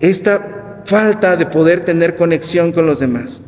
Esta 0.00 0.80
falta 0.86 1.36
de 1.36 1.46
poder 1.46 1.84
tener 1.84 2.16
conexión 2.16 2.72
con 2.72 2.84
los 2.84 2.98
demás. 2.98 3.38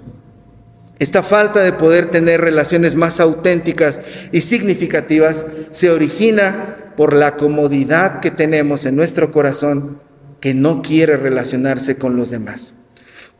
Esta 1.00 1.22
falta 1.22 1.60
de 1.60 1.72
poder 1.72 2.10
tener 2.10 2.42
relaciones 2.42 2.94
más 2.94 3.20
auténticas 3.20 4.02
y 4.32 4.42
significativas 4.42 5.46
se 5.70 5.90
origina 5.90 6.92
por 6.94 7.14
la 7.14 7.38
comodidad 7.38 8.20
que 8.20 8.30
tenemos 8.30 8.84
en 8.84 8.96
nuestro 8.96 9.32
corazón 9.32 9.98
que 10.40 10.52
no 10.52 10.82
quiere 10.82 11.16
relacionarse 11.16 11.96
con 11.96 12.16
los 12.16 12.28
demás. 12.28 12.74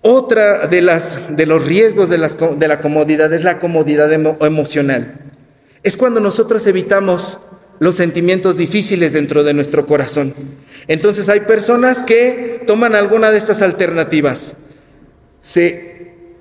Otra 0.01 0.69
de, 0.69 0.81
las, 0.81 1.21
de 1.37 1.45
los 1.45 1.63
riesgos 1.63 2.09
de, 2.09 2.17
de 2.17 2.69
la 2.69 2.81
comodidad 2.81 3.31
es 3.35 3.45
la 3.45 3.59
comodidad 3.59 4.11
emocional. 4.11 5.21
Es 5.83 5.99
cuando 5.99 6.19
nosotros 6.21 6.67
evitamos 6.67 7.41
los 7.79 7.97
sentimientos 7.97 8.57
difíciles 8.57 9.13
dentro 9.13 9.45
de 9.45 9.53
nuestro 9.53 9.85
corazón. 9.85 10.33
Entonces 10.89 11.29
hay 11.29 11.41
personas 11.41 12.03
que 12.03 12.63
toman 12.67 12.95
alguna 12.95 13.31
de 13.31 13.37
estas 13.37 13.61
alternativas. 13.61 14.57
Se 15.43 15.91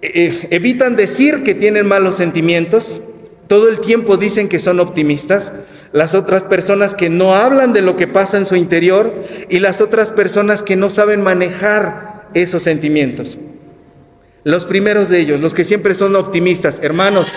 eh, 0.02 0.48
evitan 0.52 0.96
decir 0.96 1.44
que 1.44 1.54
tienen 1.54 1.88
malos 1.88 2.16
sentimientos, 2.16 3.02
todo 3.48 3.68
el 3.68 3.80
tiempo 3.80 4.18
dicen 4.18 4.48
que 4.48 4.60
son 4.60 4.80
optimistas, 4.80 5.54
las 5.92 6.14
otras 6.14 6.44
personas 6.44 6.94
que 6.94 7.10
no 7.10 7.34
hablan 7.34 7.74
de 7.74 7.82
lo 7.82 7.96
que 7.96 8.08
pasa 8.08 8.38
en 8.38 8.46
su 8.46 8.56
interior 8.56 9.26
y 9.50 9.60
las 9.60 9.82
otras 9.82 10.12
personas 10.12 10.62
que 10.62 10.76
no 10.76 10.90
saben 10.90 11.22
manejar 11.22 12.30
esos 12.34 12.64
sentimientos. 12.64 13.38
Los 14.44 14.66
primeros 14.66 15.10
de 15.10 15.20
ellos, 15.20 15.42
los 15.42 15.54
que 15.54 15.66
siempre 15.66 15.94
son 15.94 16.16
optimistas, 16.16 16.80
hermanos, 16.82 17.34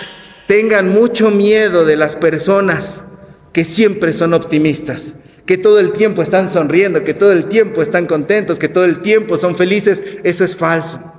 tengan 0.47 0.89
mucho 0.89 1.31
miedo 1.31 1.85
de 1.85 1.95
las 1.97 2.15
personas 2.15 3.03
que 3.51 3.65
siempre 3.65 4.13
son 4.13 4.33
optimistas, 4.33 5.15
que 5.45 5.57
todo 5.57 5.79
el 5.79 5.91
tiempo 5.91 6.21
están 6.21 6.49
sonriendo, 6.49 7.03
que 7.03 7.13
todo 7.13 7.31
el 7.31 7.45
tiempo 7.45 7.81
están 7.81 8.05
contentos, 8.05 8.59
que 8.59 8.69
todo 8.69 8.85
el 8.85 9.01
tiempo 9.01 9.37
son 9.37 9.55
felices. 9.55 10.01
Eso 10.23 10.43
es 10.43 10.55
falso. 10.55 11.12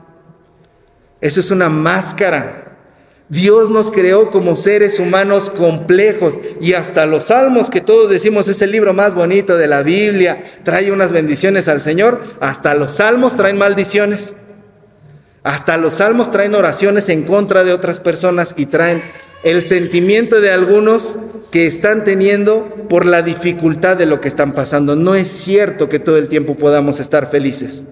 Eso 1.25 1.41
es 1.41 1.51
una 1.51 1.71
máscara. 1.71 2.77
Dios 3.31 3.71
nos 3.71 3.91
creó 3.91 4.31
como 4.31 4.57
seres 4.57 5.01
humanos 5.01 5.49
complejos 5.49 6.39
y 6.61 6.75
hasta 6.75 7.07
los 7.07 7.25
salmos 7.25 7.71
que 7.71 7.81
todos 7.81 8.11
decimos 8.11 8.47
es 8.49 8.61
el 8.61 8.73
libro 8.73 8.93
más 8.93 9.15
bonito 9.15 9.57
de 9.57 9.67
la 9.67 9.83
Biblia, 9.83 10.45
trae 10.65 10.93
unas 10.93 11.13
bendiciones 11.13 11.67
al 11.67 11.81
Señor, 11.81 12.21
hasta 12.41 12.75
los 12.75 12.97
salmos 12.97 13.39
traen 13.39 13.57
maldiciones. 13.57 14.35
Hasta 15.43 15.79
los 15.79 15.95
salmos 15.95 16.31
traen 16.31 16.55
oraciones 16.55 17.09
en 17.09 17.23
contra 17.23 17.65
de 17.65 17.73
otras 17.73 18.01
personas 18.01 18.53
y 18.59 18.67
traen 18.67 19.01
el 19.45 19.63
sentimiento 19.63 20.43
de 20.43 20.51
algunos 20.51 21.17
que 21.51 21.67
están 21.67 22.05
teniendo 22.05 22.67
por 22.91 23.07
la 23.07 23.23
dificultad 23.23 23.97
de 23.97 24.05
lo 24.05 24.21
que 24.21 24.29
están 24.29 24.53
pasando. 24.53 24.95
No 24.95 25.15
es 25.15 25.29
cierto 25.29 25.89
que 25.89 26.01
todo 26.01 26.19
el 26.19 26.29
tiempo 26.29 26.55
podamos 26.55 27.01
estar 27.01 27.31
felices. 27.31 27.87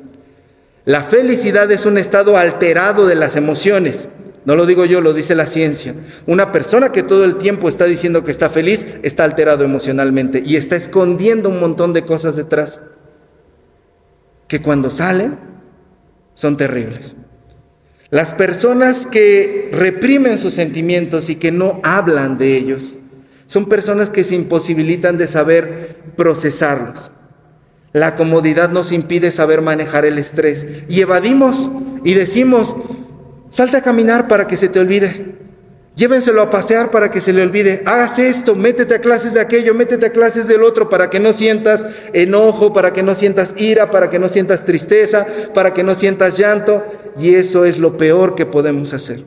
La 0.84 1.04
felicidad 1.04 1.70
es 1.70 1.86
un 1.86 1.96
estado 1.96 2.36
alterado 2.36 3.06
de 3.06 3.14
las 3.14 3.36
emociones. 3.36 4.08
No 4.44 4.56
lo 4.56 4.66
digo 4.66 4.84
yo, 4.84 5.00
lo 5.00 5.14
dice 5.14 5.36
la 5.36 5.46
ciencia. 5.46 5.94
Una 6.26 6.50
persona 6.50 6.90
que 6.90 7.04
todo 7.04 7.24
el 7.24 7.36
tiempo 7.38 7.68
está 7.68 7.84
diciendo 7.84 8.24
que 8.24 8.32
está 8.32 8.50
feliz 8.50 8.86
está 9.04 9.22
alterado 9.22 9.64
emocionalmente 9.64 10.42
y 10.44 10.56
está 10.56 10.74
escondiendo 10.74 11.48
un 11.48 11.60
montón 11.60 11.92
de 11.92 12.04
cosas 12.04 12.34
detrás 12.34 12.80
que 14.48 14.60
cuando 14.60 14.90
salen 14.90 15.38
son 16.34 16.56
terribles. 16.56 17.14
Las 18.10 18.34
personas 18.34 19.06
que 19.06 19.70
reprimen 19.72 20.38
sus 20.38 20.54
sentimientos 20.54 21.30
y 21.30 21.36
que 21.36 21.52
no 21.52 21.80
hablan 21.84 22.36
de 22.36 22.56
ellos 22.56 22.98
son 23.46 23.66
personas 23.66 24.10
que 24.10 24.24
se 24.24 24.34
imposibilitan 24.34 25.16
de 25.16 25.28
saber 25.28 25.96
procesarlos. 26.16 27.12
La 27.92 28.14
comodidad 28.16 28.70
nos 28.70 28.92
impide 28.92 29.31
saber 29.31 29.61
manejar 29.61 30.05
el 30.05 30.18
estrés 30.18 30.66
y 30.88 31.00
evadimos 31.00 31.70
y 32.05 32.14
decimos, 32.14 32.74
Salte 33.52 33.76
a 33.76 33.83
caminar 33.83 34.28
para 34.28 34.46
que 34.46 34.57
se 34.57 34.70
te 34.70 34.81
olvide. 34.81 35.37
Llévenselo 35.94 36.40
a 36.40 36.48
pasear 36.48 36.90
para 36.90 37.11
que 37.11 37.20
se 37.20 37.35
le 37.35 37.42
olvide. 37.42 37.83
Haz 37.85 38.18
esto, 38.18 38.57
métete 38.57 38.94
a 38.94 39.00
clases 39.02 39.35
de 39.35 39.40
aquello, 39.40 39.74
métete 39.74 40.07
a 40.07 40.12
clases 40.12 40.48
del 40.48 40.62
otro 40.62 40.88
para 40.88 41.11
que 41.11 41.20
no 41.20 41.35
sientas 41.35 41.85
enojo, 42.14 42.72
para 42.72 42.94
que 42.94 43.02
no 43.02 43.14
sientas 43.14 43.55
ira, 43.59 43.90
para 43.90 44.09
que 44.09 44.18
no 44.18 44.31
sientas 44.31 44.64
tristeza, 44.64 45.26
para 45.52 45.74
que 45.74 45.83
no 45.83 45.94
sientas 45.94 46.38
llanto. 46.38 46.83
Y 47.20 47.35
eso 47.35 47.66
es 47.66 47.78
lo 47.78 47.98
peor 47.98 48.35
que 48.35 48.46
podemos 48.46 48.94
hacer. 48.94 49.22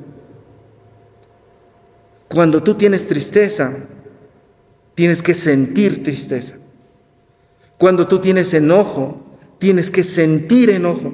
Cuando 2.27 2.63
tú 2.63 2.73
tienes 2.73 3.07
tristeza, 3.07 3.73
tienes 4.95 5.21
que 5.21 5.35
sentir 5.35 6.03
tristeza. 6.03 6.55
Cuando 7.77 8.07
tú 8.07 8.19
tienes 8.19 8.53
enojo, 8.53 9.25
tienes 9.59 9.91
que 9.91 10.03
sentir 10.03 10.69
enojo. 10.69 11.13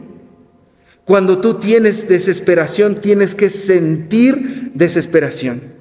Cuando 1.05 1.39
tú 1.39 1.55
tienes 1.55 2.07
desesperación, 2.07 2.95
tienes 2.95 3.35
que 3.35 3.49
sentir 3.49 4.71
desesperación. 4.73 5.73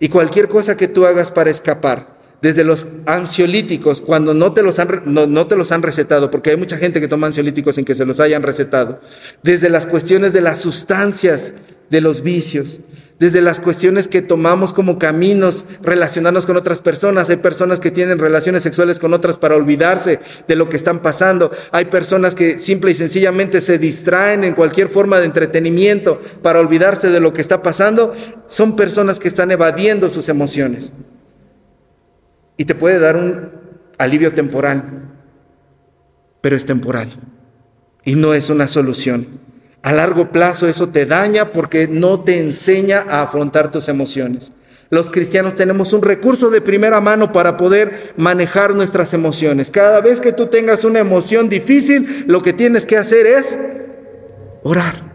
Y 0.00 0.08
cualquier 0.08 0.48
cosa 0.48 0.76
que 0.76 0.88
tú 0.88 1.06
hagas 1.06 1.30
para 1.30 1.50
escapar, 1.50 2.14
desde 2.42 2.62
los 2.62 2.86
ansiolíticos, 3.06 4.02
cuando 4.02 4.34
no 4.34 4.52
te 4.52 4.62
los 4.62 4.78
han, 4.78 5.02
no, 5.06 5.46
te 5.46 5.56
los 5.56 5.72
han 5.72 5.80
recetado, 5.80 6.30
porque 6.30 6.50
hay 6.50 6.58
mucha 6.58 6.76
gente 6.76 7.00
que 7.00 7.08
toma 7.08 7.28
ansiolíticos 7.28 7.76
sin 7.76 7.86
que 7.86 7.94
se 7.94 8.04
los 8.04 8.20
hayan 8.20 8.42
recetado, 8.42 9.00
desde 9.42 9.70
las 9.70 9.86
cuestiones 9.86 10.34
de 10.34 10.42
las 10.42 10.60
sustancias, 10.60 11.54
de 11.88 12.02
los 12.02 12.22
vicios, 12.22 12.80
desde 13.18 13.40
las 13.40 13.60
cuestiones 13.60 14.08
que 14.08 14.22
tomamos 14.22 14.72
como 14.72 14.98
caminos, 14.98 15.66
relacionarnos 15.82 16.46
con 16.46 16.56
otras 16.56 16.80
personas. 16.80 17.30
Hay 17.30 17.36
personas 17.36 17.80
que 17.80 17.90
tienen 17.90 18.18
relaciones 18.18 18.62
sexuales 18.62 18.98
con 18.98 19.14
otras 19.14 19.36
para 19.36 19.54
olvidarse 19.54 20.20
de 20.48 20.56
lo 20.56 20.68
que 20.68 20.76
están 20.76 21.00
pasando. 21.00 21.50
Hay 21.70 21.86
personas 21.86 22.34
que 22.34 22.58
simple 22.58 22.90
y 22.90 22.94
sencillamente 22.94 23.60
se 23.60 23.78
distraen 23.78 24.44
en 24.44 24.54
cualquier 24.54 24.88
forma 24.88 25.20
de 25.20 25.26
entretenimiento 25.26 26.20
para 26.42 26.60
olvidarse 26.60 27.10
de 27.10 27.20
lo 27.20 27.32
que 27.32 27.40
está 27.40 27.62
pasando. 27.62 28.12
Son 28.46 28.76
personas 28.76 29.18
que 29.18 29.28
están 29.28 29.50
evadiendo 29.50 30.10
sus 30.10 30.28
emociones. 30.28 30.92
Y 32.56 32.64
te 32.64 32.74
puede 32.74 32.98
dar 32.98 33.16
un 33.16 33.50
alivio 33.98 34.34
temporal, 34.34 35.10
pero 36.40 36.56
es 36.56 36.66
temporal 36.66 37.08
y 38.04 38.14
no 38.16 38.34
es 38.34 38.50
una 38.50 38.68
solución. 38.68 39.43
A 39.84 39.92
largo 39.92 40.32
plazo 40.32 40.66
eso 40.66 40.88
te 40.88 41.04
daña 41.04 41.50
porque 41.50 41.86
no 41.86 42.20
te 42.20 42.38
enseña 42.38 43.04
a 43.06 43.20
afrontar 43.20 43.70
tus 43.70 43.90
emociones. 43.90 44.50
Los 44.88 45.10
cristianos 45.10 45.56
tenemos 45.56 45.92
un 45.92 46.00
recurso 46.00 46.48
de 46.48 46.62
primera 46.62 47.02
mano 47.02 47.32
para 47.32 47.58
poder 47.58 48.14
manejar 48.16 48.74
nuestras 48.74 49.12
emociones. 49.12 49.70
Cada 49.70 50.00
vez 50.00 50.22
que 50.22 50.32
tú 50.32 50.46
tengas 50.46 50.84
una 50.84 51.00
emoción 51.00 51.50
difícil, 51.50 52.24
lo 52.26 52.40
que 52.40 52.54
tienes 52.54 52.86
que 52.86 52.96
hacer 52.96 53.26
es 53.26 53.58
orar. 54.62 55.12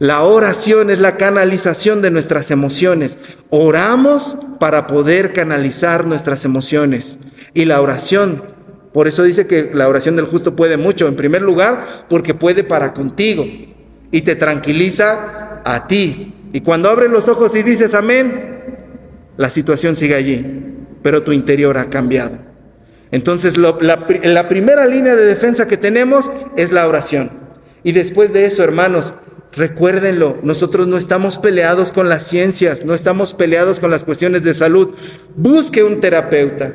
La 0.00 0.24
oración 0.24 0.90
es 0.90 0.98
la 0.98 1.16
canalización 1.16 2.02
de 2.02 2.10
nuestras 2.10 2.50
emociones. 2.50 3.16
Oramos 3.50 4.38
para 4.58 4.88
poder 4.88 5.32
canalizar 5.32 6.04
nuestras 6.04 6.44
emociones. 6.44 7.18
Y 7.54 7.64
la 7.64 7.80
oración 7.80 8.57
por 8.98 9.06
eso 9.06 9.22
dice 9.22 9.46
que 9.46 9.70
la 9.72 9.86
oración 9.86 10.16
del 10.16 10.24
justo 10.24 10.56
puede 10.56 10.76
mucho. 10.76 11.06
En 11.06 11.14
primer 11.14 11.40
lugar, 11.40 12.06
porque 12.08 12.34
puede 12.34 12.64
para 12.64 12.92
contigo 12.92 13.46
y 14.10 14.22
te 14.22 14.34
tranquiliza 14.34 15.60
a 15.64 15.86
ti. 15.86 16.34
Y 16.52 16.62
cuando 16.62 16.90
abres 16.90 17.08
los 17.08 17.28
ojos 17.28 17.54
y 17.54 17.62
dices 17.62 17.94
amén, 17.94 18.74
la 19.36 19.50
situación 19.50 19.94
sigue 19.94 20.16
allí, 20.16 20.74
pero 21.00 21.22
tu 21.22 21.30
interior 21.30 21.78
ha 21.78 21.90
cambiado. 21.90 22.38
Entonces, 23.12 23.56
la, 23.56 23.76
la 23.78 24.48
primera 24.48 24.84
línea 24.84 25.14
de 25.14 25.26
defensa 25.26 25.68
que 25.68 25.76
tenemos 25.76 26.32
es 26.56 26.72
la 26.72 26.88
oración. 26.88 27.30
Y 27.84 27.92
después 27.92 28.32
de 28.32 28.46
eso, 28.46 28.64
hermanos, 28.64 29.14
Recuérdenlo, 29.52 30.38
nosotros 30.42 30.88
no 30.88 30.98
estamos 30.98 31.38
peleados 31.38 31.90
con 31.90 32.08
las 32.08 32.26
ciencias, 32.26 32.84
no 32.84 32.94
estamos 32.94 33.32
peleados 33.32 33.78
con 33.80 33.92
las 33.92 34.02
cuestiones 34.02 34.42
de 34.42 34.54
salud. 34.54 34.94
Busque 35.36 35.84
un 35.84 36.00
terapeuta, 36.00 36.74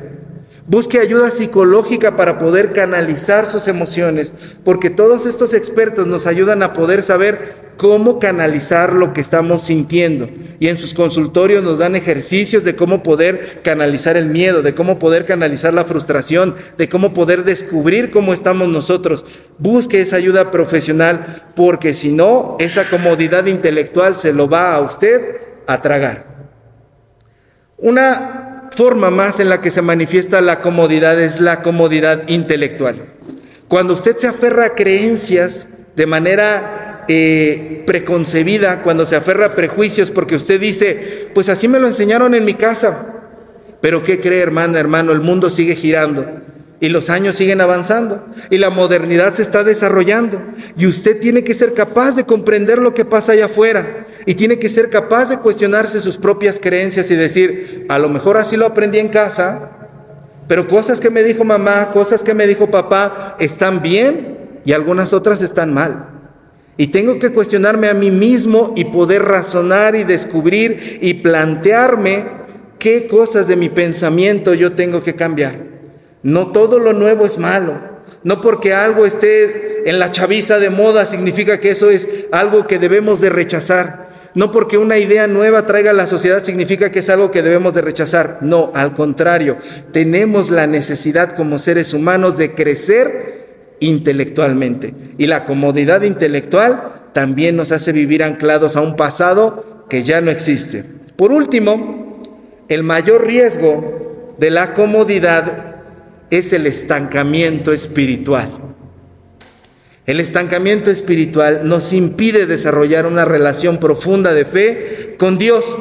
Busque 0.66 1.00
ayuda 1.00 1.30
psicológica 1.30 2.16
para 2.16 2.38
poder 2.38 2.72
canalizar 2.72 3.48
sus 3.48 3.68
emociones, 3.68 4.34
porque 4.64 4.90
todos 4.90 5.26
estos 5.26 5.54
expertos 5.54 6.08
nos 6.08 6.26
ayudan 6.26 6.64
a 6.64 6.72
poder 6.72 7.02
saber 7.02 7.74
cómo 7.76 8.18
canalizar 8.18 8.94
lo 8.94 9.14
que 9.14 9.20
estamos 9.20 9.64
sintiendo. 9.64 10.30
Y 10.62 10.70
en 10.70 10.78
sus 10.78 10.94
consultorios 10.94 11.66
nos 11.66 11.80
dan 11.80 11.98
ejercicios 11.98 12.64
de 12.64 12.78
cómo 12.78 13.04
poder 13.04 13.62
canalizar 13.62 14.16
el 14.16 14.28
miedo, 14.28 14.62
de 14.62 14.74
cómo 14.74 15.00
poder 15.00 15.26
canalizar 15.26 15.74
la 15.74 15.84
frustración, 15.84 16.56
de 16.78 16.88
cómo 16.88 17.12
poder 17.12 17.44
descubrir 17.44 18.10
cómo 18.10 18.34
estamos 18.34 18.70
nosotros. 18.70 19.26
Busque 19.58 20.00
esa 20.00 20.16
ayuda 20.16 20.50
profesional, 20.50 21.52
porque 21.58 21.94
si 21.94 22.14
no, 22.14 22.56
esa 22.62 22.88
comodidad 22.90 23.48
intelectual 23.48 24.16
se 24.16 24.32
lo 24.32 24.48
va 24.48 24.76
a 24.76 24.80
usted 24.80 25.42
a 25.68 25.82
tragar. 25.82 26.26
Una 27.78 28.53
forma 28.76 29.10
más 29.10 29.40
en 29.40 29.50
la 29.50 29.62
que 29.62 29.72
se 29.72 29.82
manifiesta 29.82 30.42
la 30.42 30.62
comodidad 30.62 31.20
es 31.22 31.40
la 31.40 31.62
comodidad 31.62 32.28
intelectual. 32.28 33.14
Cuando 33.68 33.94
usted 33.94 34.18
se 34.18 34.28
aferra 34.28 34.66
a 34.66 34.76
creencias 34.76 35.70
de 35.96 36.06
manera 36.06 37.06
eh, 37.08 37.84
preconcebida, 37.86 38.82
cuando 38.82 39.06
se 39.06 39.16
aferra 39.16 39.48
a 39.48 39.56
prejuicios, 39.56 40.12
porque 40.12 40.36
usted 40.36 40.60
dice, 40.60 41.30
pues 41.34 41.50
así 41.50 41.68
me 41.68 41.80
lo 41.80 41.88
enseñaron 41.88 42.36
en 42.36 42.46
mi 42.46 42.54
casa. 42.54 43.08
Pero 43.82 44.04
¿qué 44.04 44.20
cree, 44.20 44.42
hermana, 44.42 44.80
hermano? 44.80 45.12
El 45.12 45.22
mundo 45.22 45.50
sigue 45.50 45.76
girando 45.76 46.26
y 46.80 46.90
los 46.90 47.10
años 47.10 47.36
siguen 47.36 47.62
avanzando 47.62 48.26
y 48.50 48.58
la 48.58 48.70
modernidad 48.70 49.34
se 49.34 49.42
está 49.42 49.64
desarrollando 49.64 50.42
y 50.78 50.86
usted 50.86 51.20
tiene 51.20 51.44
que 51.44 51.54
ser 51.54 51.74
capaz 51.74 52.16
de 52.16 52.26
comprender 52.26 52.80
lo 52.80 52.94
que 52.94 53.06
pasa 53.06 53.32
allá 53.32 53.46
afuera 53.46 54.03
y 54.26 54.36
tiene 54.36 54.60
que 54.60 54.70
ser 54.70 54.90
capaz 54.90 55.30
de 55.30 55.40
cuestionarse 55.40 56.00
sus 56.00 56.18
propias 56.18 56.60
creencias 56.60 57.12
y 57.12 57.16
decir, 57.16 57.86
a 57.90 58.00
lo 58.00 58.10
mejor 58.10 58.38
así 58.38 58.58
lo 58.58 58.66
aprendí 58.66 59.00
en 59.00 59.10
casa, 59.10 59.72
pero 60.48 60.68
cosas 60.68 61.00
que 61.00 61.10
me 61.10 61.24
dijo 61.24 61.44
mamá, 61.44 61.92
cosas 61.92 62.24
que 62.24 62.34
me 62.34 62.48
dijo 62.48 62.72
papá 62.72 63.36
están 63.40 63.82
bien 63.82 64.62
y 64.66 64.74
algunas 64.74 65.14
otras 65.14 65.42
están 65.42 65.74
mal. 65.74 66.10
Y 66.76 66.88
tengo 66.88 67.20
que 67.20 67.32
cuestionarme 67.32 67.88
a 67.88 67.94
mí 67.94 68.10
mismo 68.10 68.74
y 68.76 68.86
poder 68.86 69.24
razonar 69.24 69.96
y 69.96 70.04
descubrir 70.04 71.00
y 71.02 71.16
plantearme 71.16 72.26
qué 72.80 73.08
cosas 73.08 73.48
de 73.48 73.56
mi 73.56 73.70
pensamiento 73.70 74.54
yo 74.54 74.74
tengo 74.74 75.04
que 75.04 75.16
cambiar. 75.16 75.60
No 76.24 76.52
todo 76.52 76.80
lo 76.80 76.94
nuevo 76.94 77.26
es 77.26 77.38
malo. 77.38 77.94
No 78.24 78.42
porque 78.42 78.74
algo 78.74 79.06
esté 79.06 79.90
en 79.90 80.00
la 80.00 80.12
chaviza 80.12 80.60
de 80.60 80.70
moda 80.70 81.06
significa 81.06 81.60
que 81.60 81.72
eso 81.72 81.90
es 81.90 82.08
algo 82.32 82.66
que 82.68 82.80
debemos 82.80 83.22
de 83.22 83.30
rechazar. 83.30 84.03
No 84.36 84.52
porque 84.52 84.78
una 84.78 84.98
idea 84.98 85.28
nueva 85.28 85.66
traiga 85.66 85.92
a 85.92 85.94
la 85.94 86.08
sociedad 86.08 86.44
significa 86.44 86.92
que 86.92 87.00
es 87.00 87.10
algo 87.10 87.30
que 87.30 87.44
debemos 87.44 87.74
de 87.74 87.82
rechazar. 87.82 88.40
No, 88.42 88.72
al 88.74 88.94
contrario, 88.94 89.58
tenemos 89.92 90.50
la 90.50 90.66
necesidad 90.66 91.36
como 91.36 91.60
seres 91.60 91.94
humanos 91.94 92.38
de 92.38 92.54
crecer 92.56 93.76
intelectualmente. 93.80 94.94
Y 95.18 95.28
la 95.28 95.46
comodidad 95.46 96.02
intelectual 96.02 97.10
también 97.14 97.56
nos 97.56 97.72
hace 97.72 97.92
vivir 97.92 98.24
anclados 98.24 98.76
a 98.76 98.82
un 98.82 98.96
pasado 98.96 99.86
que 99.88 100.04
ya 100.04 100.22
no 100.22 100.32
existe. 100.32 100.84
Por 101.16 101.32
último, 101.32 102.24
el 102.70 102.84
mayor 102.84 103.28
riesgo 103.28 104.34
de 104.40 104.50
la 104.50 104.74
comodidad 104.74 105.76
es 106.32 106.54
el 106.54 106.66
estancamiento 106.66 107.72
espiritual. 107.72 108.63
El 110.06 110.20
estancamiento 110.20 110.92
espiritual 110.92 111.62
nos 111.64 111.94
impide 111.94 112.46
desarrollar 112.46 113.06
una 113.06 113.24
relación 113.24 113.80
profunda 113.80 114.34
de 114.34 114.44
fe 114.44 115.16
con 115.18 115.38
Dios 115.38 115.76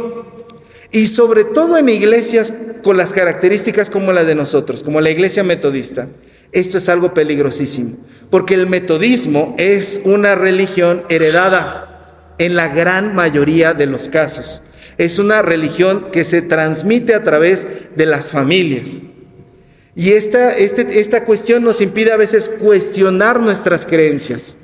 y 0.92 1.08
sobre 1.08 1.42
todo 1.44 1.76
en 1.76 1.88
iglesias 1.88 2.52
con 2.84 2.96
las 2.96 3.12
características 3.12 3.90
como 3.90 4.12
la 4.12 4.24
de 4.24 4.36
nosotros, 4.36 4.84
como 4.84 5.00
la 5.00 5.10
iglesia 5.10 5.42
metodista. 5.42 6.08
Esto 6.52 6.78
es 6.78 6.88
algo 6.88 7.14
peligrosísimo, 7.14 7.96
porque 8.30 8.54
el 8.54 8.68
metodismo 8.68 9.56
es 9.58 10.02
una 10.04 10.34
religión 10.34 11.02
heredada 11.08 12.34
en 12.38 12.54
la 12.54 12.68
gran 12.68 13.14
mayoría 13.14 13.74
de 13.74 13.86
los 13.86 14.08
casos. 14.08 14.62
Es 14.98 15.18
una 15.18 15.42
religión 15.42 16.10
que 16.12 16.24
se 16.24 16.42
transmite 16.42 17.14
a 17.14 17.24
través 17.24 17.66
de 17.96 18.06
las 18.06 18.30
familias. 18.30 19.00
Y 19.94 20.12
esta, 20.12 20.56
este, 20.56 21.00
esta 21.00 21.24
cuestión 21.24 21.62
nos 21.62 21.80
impide 21.80 22.12
a 22.12 22.16
veces 22.16 22.48
cuestionar 22.48 23.40
nuestras 23.40 23.86
creencias, 23.86 24.56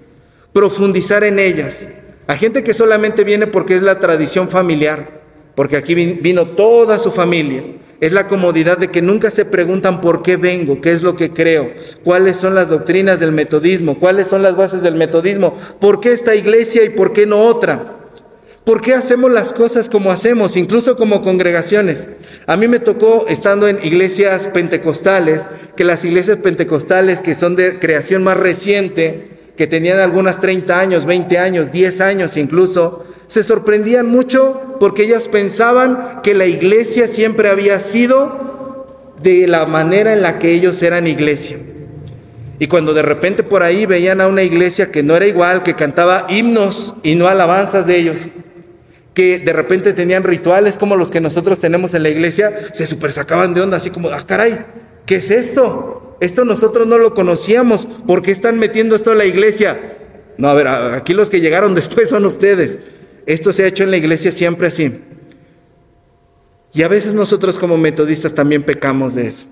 profundizar 0.53 1.23
en 1.25 1.39
ellas. 1.39 1.89
A 2.27 2.37
gente 2.37 2.65
que 2.65 2.75
solamente 2.75 3.25
viene 3.25 3.47
porque 3.47 3.77
es 3.77 3.83
la 3.83 4.01
tradición 4.01 4.49
familiar, 4.49 5.23
porque 5.55 5.77
aquí 5.77 5.95
vino 5.95 6.51
toda 6.51 6.99
su 6.99 7.11
familia. 7.11 7.65
Es 8.01 8.13
la 8.13 8.29
comodidad 8.29 8.79
de 8.79 8.91
que 8.93 9.03
nunca 9.03 9.29
se 9.29 9.45
preguntan 9.45 10.01
por 10.01 10.23
qué 10.23 10.37
vengo, 10.37 10.81
qué 10.81 10.93
es 10.93 11.03
lo 11.03 11.17
que 11.17 11.33
creo, 11.33 11.73
cuáles 12.05 12.37
son 12.37 12.55
las 12.55 12.69
doctrinas 12.69 13.19
del 13.19 13.33
metodismo, 13.33 13.99
cuáles 13.99 14.29
son 14.29 14.43
las 14.43 14.57
bases 14.57 14.83
del 14.83 14.95
metodismo, 14.95 15.59
por 15.81 15.99
qué 15.99 16.13
esta 16.13 16.37
iglesia 16.37 16.85
y 16.85 16.91
por 16.91 17.13
qué 17.13 17.27
no 17.27 17.41
otra. 17.41 17.98
¿Por 18.69 18.83
qué 18.83 18.93
hacemos 18.93 19.33
las 19.33 19.55
cosas 19.55 19.89
como 19.89 20.13
hacemos, 20.13 20.55
incluso 20.55 20.99
como 20.99 21.23
congregaciones? 21.23 22.11
A 22.47 22.59
mí 22.59 22.69
me 22.69 22.81
tocó, 22.81 23.25
estando 23.27 23.67
en 23.67 23.79
iglesias 23.83 24.49
pentecostales, 24.49 25.47
que 25.75 25.85
las 25.85 26.05
iglesias 26.05 26.37
pentecostales 26.43 27.23
que 27.23 27.35
son 27.35 27.57
de 27.57 27.79
creación 27.79 28.23
más 28.23 28.37
reciente, 28.37 29.31
que 29.57 29.67
tenían 29.67 30.01
algunas 30.01 30.43
30 30.43 30.79
años, 30.79 31.07
20 31.07 31.39
años, 31.39 31.73
10 31.73 32.01
años 32.03 32.37
incluso, 32.37 33.07
se 33.27 33.43
sorprendían 33.43 34.05
mucho 34.05 34.77
porque 34.79 35.05
ellas 35.05 35.29
pensaban 35.29 36.21
que 36.23 36.35
la 36.35 36.45
iglesia 36.45 37.07
siempre 37.09 37.49
había 37.49 37.81
sido 37.81 39.15
de 39.23 39.47
la 39.47 39.65
manera 39.65 40.13
en 40.13 40.21
la 40.21 40.39
que 40.39 40.53
ellos 40.53 40.83
eran 40.83 41.07
iglesia. 41.07 41.57
Y 42.59 42.67
cuando 42.67 42.93
de 42.93 43.01
repente 43.01 43.45
por 43.45 43.63
ahí 43.63 43.87
veían 43.87 44.21
a 44.21 44.27
una 44.27 44.43
iglesia 44.43 44.91
que 44.91 45.03
no 45.03 45.17
era 45.17 45.27
igual, 45.27 45.63
que 45.63 45.73
cantaba 45.73 46.27
himnos 46.29 46.93
y 47.03 47.15
no 47.15 47.29
alabanzas 47.29 47.87
de 47.87 47.97
ellos, 47.97 48.29
que 49.19 49.41
de 49.41 49.53
repente 49.53 49.95
tenían 49.95 50.23
rituales 50.23 50.77
como 50.77 50.95
los 50.95 51.11
que 51.11 51.21
nosotros 51.21 51.59
tenemos 51.59 51.93
en 51.95 52.05
la 52.05 52.09
iglesia, 52.09 52.69
se 52.73 52.87
super 52.87 53.11
sacaban 53.11 53.53
de 53.53 53.61
onda, 53.61 53.79
así 53.79 53.91
como, 53.91 54.11
ah, 54.11 54.25
caray, 54.25 54.65
¿qué 55.07 55.17
es 55.17 55.33
esto? 55.33 56.17
Esto 56.21 56.45
nosotros 56.45 56.87
no 56.87 56.99
lo 56.99 57.15
conocíamos, 57.15 57.87
¿por 58.07 58.23
qué 58.23 58.31
están 58.31 58.61
metiendo 58.61 58.95
esto 58.95 59.11
en 59.11 59.19
la 59.19 59.25
iglesia? 59.25 59.97
No, 60.37 60.49
a 60.49 60.55
ver, 60.55 60.69
aquí 60.69 61.15
los 61.15 61.31
que 61.31 61.41
llegaron 61.41 61.75
después 61.75 62.11
son 62.11 62.27
ustedes. 62.27 62.79
Esto 63.27 63.53
se 63.53 63.65
ha 63.65 63.67
hecho 63.67 63.83
en 63.83 63.91
la 63.91 63.97
iglesia 63.97 64.31
siempre 64.31 64.69
así. 64.69 65.01
Y 66.73 66.83
a 66.83 66.89
veces 66.89 67.13
nosotros 67.13 67.59
como 67.59 67.77
metodistas 67.77 68.37
también 68.37 68.63
pecamos 68.63 69.17
de 69.17 69.27
eso. 69.27 69.49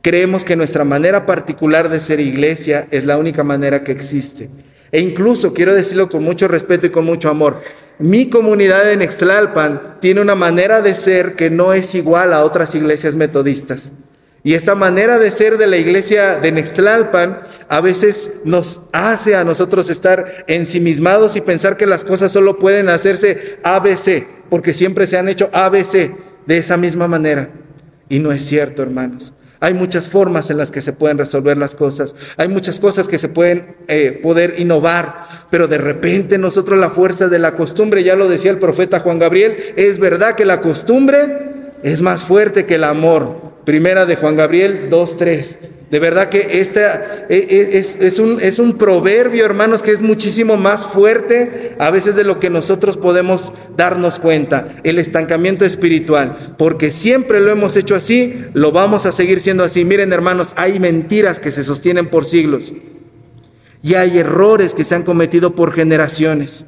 Creemos 0.00 0.46
que 0.46 0.56
nuestra 0.56 0.84
manera 0.84 1.26
particular 1.26 1.90
de 1.90 2.00
ser 2.00 2.20
iglesia 2.20 2.88
es 2.90 3.04
la 3.04 3.18
única 3.18 3.44
manera 3.44 3.84
que 3.84 3.92
existe. 3.92 4.48
E 4.92 5.00
incluso, 5.00 5.52
quiero 5.52 5.74
decirlo 5.74 6.08
con 6.08 6.22
mucho 6.22 6.48
respeto 6.48 6.86
y 6.86 6.90
con 6.90 7.04
mucho 7.04 7.28
amor, 7.28 7.60
mi 7.98 8.28
comunidad 8.28 8.90
en 8.90 9.02
Extlalpan 9.02 9.98
tiene 10.00 10.20
una 10.20 10.34
manera 10.34 10.80
de 10.80 10.94
ser 10.94 11.36
que 11.36 11.50
no 11.50 11.72
es 11.72 11.94
igual 11.94 12.32
a 12.32 12.44
otras 12.44 12.74
iglesias 12.74 13.14
metodistas. 13.14 13.92
Y 14.46 14.52
esta 14.52 14.74
manera 14.74 15.18
de 15.18 15.30
ser 15.30 15.56
de 15.56 15.66
la 15.66 15.78
iglesia 15.78 16.36
de 16.36 16.52
Nextlalpan 16.52 17.38
a 17.68 17.80
veces 17.80 18.34
nos 18.44 18.82
hace 18.92 19.36
a 19.36 19.44
nosotros 19.44 19.88
estar 19.88 20.44
ensimismados 20.48 21.34
y 21.36 21.40
pensar 21.40 21.78
que 21.78 21.86
las 21.86 22.04
cosas 22.04 22.30
solo 22.30 22.58
pueden 22.58 22.90
hacerse 22.90 23.58
ABC, 23.62 24.26
porque 24.50 24.74
siempre 24.74 25.06
se 25.06 25.16
han 25.16 25.30
hecho 25.30 25.48
ABC 25.54 26.14
de 26.46 26.58
esa 26.58 26.76
misma 26.76 27.08
manera. 27.08 27.48
Y 28.10 28.18
no 28.18 28.32
es 28.32 28.44
cierto, 28.44 28.82
hermanos. 28.82 29.32
Hay 29.64 29.72
muchas 29.72 30.10
formas 30.10 30.50
en 30.50 30.58
las 30.58 30.70
que 30.70 30.82
se 30.82 30.92
pueden 30.92 31.16
resolver 31.16 31.56
las 31.56 31.74
cosas. 31.74 32.14
Hay 32.36 32.48
muchas 32.48 32.80
cosas 32.80 33.08
que 33.08 33.18
se 33.18 33.30
pueden 33.30 33.76
eh, 33.88 34.20
poder 34.22 34.56
innovar. 34.58 35.26
Pero 35.48 35.68
de 35.68 35.78
repente 35.78 36.36
nosotros 36.36 36.78
la 36.78 36.90
fuerza 36.90 37.28
de 37.28 37.38
la 37.38 37.54
costumbre, 37.54 38.04
ya 38.04 38.14
lo 38.14 38.28
decía 38.28 38.50
el 38.50 38.58
profeta 38.58 39.00
Juan 39.00 39.18
Gabriel, 39.18 39.56
es 39.76 39.98
verdad 39.98 40.34
que 40.34 40.44
la 40.44 40.60
costumbre 40.60 41.72
es 41.82 42.02
más 42.02 42.24
fuerte 42.24 42.66
que 42.66 42.74
el 42.74 42.84
amor. 42.84 43.54
Primera 43.64 44.04
de 44.04 44.16
Juan 44.16 44.36
Gabriel 44.36 44.90
2.3. 44.90 45.56
De 45.90 45.98
verdad 45.98 46.28
que 46.28 46.60
esta 46.60 47.26
e, 47.28 47.36
e, 47.36 47.78
es, 47.78 48.18
un, 48.18 48.40
es 48.40 48.58
un 48.58 48.78
proverbio, 48.78 49.44
hermanos, 49.44 49.82
que 49.82 49.92
es 49.92 50.00
muchísimo 50.00 50.56
más 50.56 50.84
fuerte 50.84 51.76
a 51.78 51.90
veces 51.90 52.16
de 52.16 52.24
lo 52.24 52.40
que 52.40 52.50
nosotros 52.50 52.96
podemos 52.96 53.52
darnos 53.76 54.18
cuenta. 54.18 54.68
El 54.82 54.98
estancamiento 54.98 55.64
espiritual. 55.64 56.54
Porque 56.58 56.90
siempre 56.90 57.40
lo 57.40 57.50
hemos 57.50 57.76
hecho 57.76 57.94
así, 57.94 58.44
lo 58.54 58.72
vamos 58.72 59.06
a 59.06 59.12
seguir 59.12 59.40
siendo 59.40 59.62
así. 59.62 59.84
Miren, 59.84 60.12
hermanos, 60.12 60.52
hay 60.56 60.80
mentiras 60.80 61.38
que 61.38 61.52
se 61.52 61.64
sostienen 61.64 62.08
por 62.08 62.24
siglos. 62.24 62.72
Y 63.82 63.94
hay 63.94 64.18
errores 64.18 64.72
que 64.72 64.84
se 64.84 64.94
han 64.94 65.02
cometido 65.02 65.54
por 65.54 65.72
generaciones. 65.72 66.64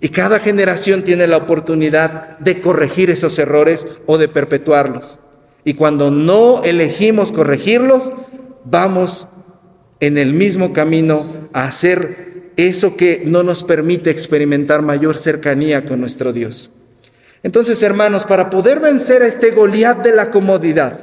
Y 0.00 0.10
cada 0.10 0.38
generación 0.38 1.02
tiene 1.02 1.26
la 1.26 1.38
oportunidad 1.38 2.38
de 2.38 2.60
corregir 2.60 3.08
esos 3.08 3.38
errores 3.38 3.88
o 4.04 4.18
de 4.18 4.28
perpetuarlos. 4.28 5.18
Y 5.64 5.74
cuando 5.74 6.10
no 6.10 6.62
elegimos 6.62 7.32
corregirlos, 7.32 8.12
vamos 8.64 9.28
en 10.00 10.18
el 10.18 10.32
mismo 10.34 10.72
camino 10.72 11.18
a 11.52 11.64
hacer 11.64 12.52
eso 12.56 12.96
que 12.96 13.22
no 13.24 13.42
nos 13.42 13.64
permite 13.64 14.10
experimentar 14.10 14.82
mayor 14.82 15.16
cercanía 15.16 15.84
con 15.84 16.00
nuestro 16.00 16.32
Dios. 16.32 16.70
Entonces, 17.42 17.82
hermanos, 17.82 18.24
para 18.24 18.50
poder 18.50 18.80
vencer 18.80 19.22
a 19.22 19.26
este 19.26 19.50
Goliat 19.50 20.02
de 20.02 20.14
la 20.14 20.30
comodidad, 20.30 21.00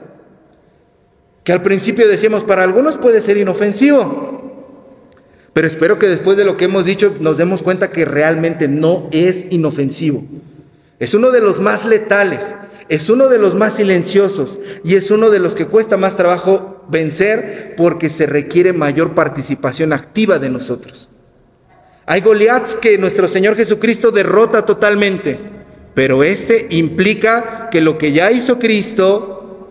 que 1.44 1.54
al 1.54 1.62
principio 1.62 2.08
decíamos 2.08 2.44
para 2.44 2.64
algunos 2.64 2.98
puede 2.98 3.22
ser 3.22 3.38
inofensivo, 3.38 4.32
pero 5.54 5.68
espero 5.68 6.00
que 6.00 6.08
después 6.08 6.38
de 6.38 6.46
lo 6.46 6.56
que 6.56 6.66
hemos 6.66 6.86
dicho 6.86 7.14
nos 7.20 7.38
demos 7.38 7.62
cuenta 7.62 7.92
que 7.92 8.06
realmente 8.06 8.68
no 8.68 9.10
es 9.12 9.46
inofensivo. 9.50 10.24
Es 11.00 11.14
uno 11.14 11.32
de 11.32 11.42
los 11.42 11.60
más 11.60 11.86
letales 11.86 12.56
es 12.92 13.10
uno 13.10 13.30
de 13.30 13.40
los 13.40 13.56
más 13.56 13.76
silenciosos 13.76 14.60
y 14.84 14.96
es 14.96 15.12
uno 15.12 15.30
de 15.30 15.40
los 15.40 15.56
que 15.56 15.66
cuesta 15.66 15.96
más 15.96 16.18
trabajo 16.18 16.84
vencer 16.90 17.74
porque 17.78 18.10
se 18.10 18.26
requiere 18.26 18.74
mayor 18.74 19.16
participación 19.16 19.94
activa 19.94 20.40
de 20.40 20.50
nosotros. 20.50 21.10
Hay 22.06 22.20
Goliaths 22.20 22.76
que 22.76 22.98
nuestro 22.98 23.30
Señor 23.30 23.56
Jesucristo 23.56 24.12
derrota 24.12 24.66
totalmente, 24.66 25.40
pero 25.94 26.22
este 26.26 26.68
implica 26.72 27.70
que 27.72 27.80
lo 27.80 27.98
que 27.98 28.12
ya 28.12 28.30
hizo 28.30 28.60
Cristo 28.60 29.70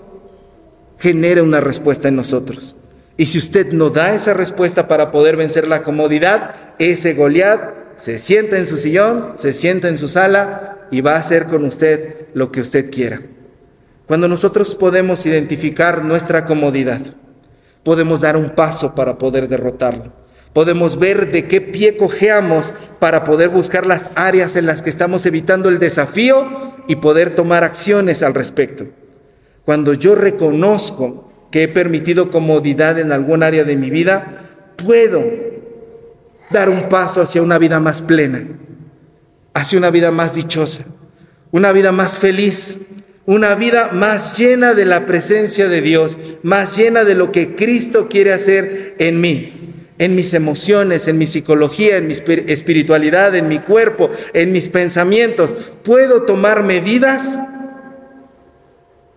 genere 0.99 1.43
una 1.43 1.61
respuesta 1.61 2.09
en 2.09 2.17
nosotros. 2.17 2.75
Y 3.19 3.27
si 3.27 3.37
usted 3.37 3.71
no 3.75 3.91
da 3.91 4.15
esa 4.15 4.33
respuesta 4.33 4.89
para 4.89 5.11
poder 5.11 5.37
vencer 5.37 5.69
la 5.69 5.83
comodidad, 5.83 6.55
ese 6.79 7.13
Goliat 7.13 7.97
se 7.97 8.19
sienta 8.19 8.57
en 8.57 8.67
su 8.67 8.79
sillón, 8.79 9.35
se 9.37 9.53
sienta 9.53 9.91
en 9.91 9.99
su 9.99 10.09
sala 10.09 10.79
y 10.91 11.01
va 11.01 11.15
a 11.15 11.21
hacer 11.21 11.47
con 11.47 11.65
usted 11.65 12.27
lo 12.35 12.51
que 12.53 12.61
usted 12.61 12.91
quiera. 12.91 13.21
Cuando 14.07 14.29
nosotros 14.29 14.75
podemos 14.75 15.25
identificar 15.27 16.05
nuestra 16.05 16.45
comodidad, 16.45 17.01
podemos 17.85 18.21
dar 18.21 18.37
un 18.37 18.51
paso 18.51 18.95
para 18.95 19.19
poder 19.19 19.49
derrotarlo. 19.49 20.13
Podemos 20.53 20.99
ver 20.99 21.31
de 21.31 21.47
qué 21.47 21.61
pie 21.61 21.97
cojeamos 21.97 22.75
para 22.99 23.23
poder 23.23 23.51
buscar 23.51 23.87
las 23.87 24.11
áreas 24.17 24.57
en 24.57 24.67
las 24.67 24.83
que 24.83 24.91
estamos 24.91 25.25
evitando 25.27 25.69
el 25.69 25.79
desafío 25.79 26.45
y 26.89 26.97
poder 26.97 27.37
tomar 27.37 27.63
acciones 27.63 28.25
al 28.25 28.35
respecto. 28.35 28.89
Cuando 29.65 29.95
yo 29.95 30.17
reconozco 30.17 31.31
que 31.53 31.65
he 31.65 31.69
permitido 31.69 32.31
comodidad 32.31 32.99
en 32.99 33.13
algún 33.13 33.45
área 33.45 33.63
de 33.63 33.77
mi 33.77 33.91
vida, 33.91 34.75
puedo 34.77 35.23
dar 36.51 36.69
un 36.69 36.89
paso 36.89 37.23
hacia 37.23 37.43
una 37.43 37.59
vida 37.59 37.79
más 37.79 38.03
plena, 38.03 38.45
hacia 39.55 39.79
una 39.79 39.91
vida 39.91 40.11
más 40.11 40.35
dichosa, 40.35 40.85
una 41.51 41.73
vida 41.73 41.93
más 41.93 42.19
feliz, 42.19 42.79
una 43.27 43.55
vida 43.55 43.91
más 43.93 44.39
llena 44.39 44.75
de 44.75 44.85
la 44.85 45.07
presencia 45.07 45.69
de 45.69 45.81
Dios, 45.83 46.19
más 46.43 46.77
llena 46.77 47.05
de 47.05 47.15
lo 47.15 47.31
que 47.33 47.55
Cristo 47.55 48.09
quiere 48.09 48.33
hacer 48.33 48.95
en 48.99 49.21
mí. 49.21 49.57
en 49.99 50.15
mis 50.15 50.33
emociones, 50.33 51.09
en 51.09 51.19
mi 51.19 51.27
psicología, 51.27 51.99
en 51.99 52.07
mi 52.07 52.15
espiritualidad, 52.15 53.35
en 53.35 53.49
mi 53.49 53.59
cuerpo, 53.59 54.09
en 54.33 54.51
mis 54.51 54.71
pensamientos. 54.71 55.55
Puedo 55.83 56.23
tomar 56.23 56.63
medidas 56.63 57.39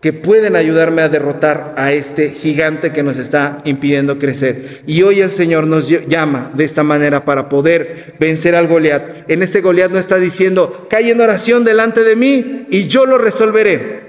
que 0.04 0.12
pueden 0.12 0.58
ayudarme 0.58 1.02
a 1.02 1.08
derrotar 1.08 1.76
a 1.78 1.94
este 1.94 2.32
gigante 2.32 2.92
que 2.92 3.04
nos 3.04 3.18
está 3.18 3.60
impidiendo 3.64 4.20
crecer. 4.20 4.82
Y 4.86 5.02
hoy 5.04 5.22
el 5.22 5.32
Señor 5.32 5.66
nos 5.66 5.88
llama 5.88 6.52
de 6.54 6.66
esta 6.66 6.84
manera 6.84 7.24
para 7.24 7.48
poder 7.48 8.14
vencer 8.20 8.54
al 8.54 8.68
Goliat. 8.68 9.32
En 9.32 9.42
este 9.42 9.62
Goliat 9.62 9.92
no 9.92 10.00
está 10.00 10.18
diciendo, 10.18 10.88
cae 10.90 11.10
en 11.10 11.22
oración 11.22 11.64
delante 11.64 12.04
de 12.04 12.18
mí 12.18 12.68
y 12.70 12.90
yo 12.90 13.06
lo 13.06 13.18
resolveré. 13.18 14.02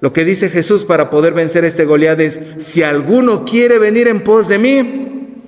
Lo 0.00 0.14
que 0.14 0.24
dice 0.24 0.48
Jesús 0.48 0.86
para 0.86 1.10
poder 1.10 1.34
vencer 1.34 1.66
este 1.66 1.84
Goliat 1.84 2.18
es, 2.20 2.40
si 2.56 2.82
alguno 2.82 3.44
quiere 3.44 3.78
venir 3.78 4.08
en 4.08 4.24
pos 4.24 4.48
de 4.48 4.56
mí, 4.56 5.42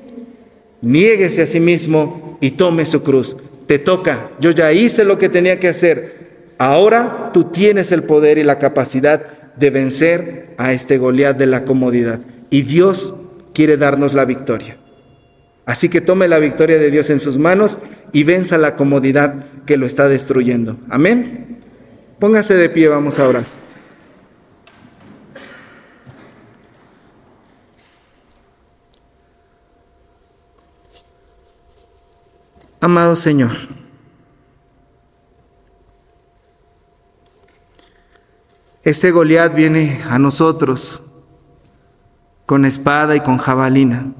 niéguese 0.82 1.40
a 1.40 1.46
sí 1.46 1.58
mismo 1.58 2.36
y 2.42 2.50
tome 2.50 2.84
su 2.84 3.02
cruz. 3.02 3.38
Te 3.66 3.78
toca, 3.78 4.28
yo 4.40 4.50
ya 4.50 4.74
hice 4.74 5.04
lo 5.04 5.16
que 5.16 5.30
tenía 5.30 5.58
que 5.58 5.68
hacer. 5.68 6.18
Ahora 6.58 7.30
tú 7.32 7.44
tienes 7.44 7.92
el 7.92 8.02
poder 8.02 8.36
y 8.36 8.42
la 8.42 8.58
capacidad 8.58 9.37
de 9.58 9.70
vencer 9.70 10.54
a 10.58 10.72
este 10.72 10.98
Goliat 10.98 11.36
de 11.36 11.46
la 11.46 11.64
comodidad. 11.64 12.20
Y 12.50 12.62
Dios 12.62 13.14
quiere 13.52 13.76
darnos 13.76 14.14
la 14.14 14.24
victoria. 14.24 14.78
Así 15.66 15.88
que 15.88 16.00
tome 16.00 16.28
la 16.28 16.38
victoria 16.38 16.78
de 16.78 16.90
Dios 16.90 17.10
en 17.10 17.20
sus 17.20 17.36
manos 17.36 17.78
y 18.12 18.24
venza 18.24 18.56
la 18.56 18.74
comodidad 18.74 19.44
que 19.66 19.76
lo 19.76 19.84
está 19.84 20.08
destruyendo. 20.08 20.78
Amén. 20.88 21.58
Póngase 22.18 22.54
de 22.54 22.70
pie, 22.70 22.88
vamos 22.88 23.18
a 23.18 23.28
orar. 23.28 23.44
Amado 32.80 33.16
Señor, 33.16 33.50
este 38.82 39.10
Goliat 39.10 39.54
viene 39.54 40.00
a 40.08 40.18
nosotros 40.18 41.02
con 42.46 42.64
espada 42.64 43.16
y 43.16 43.20
con 43.20 43.38
jabalina, 43.38 44.12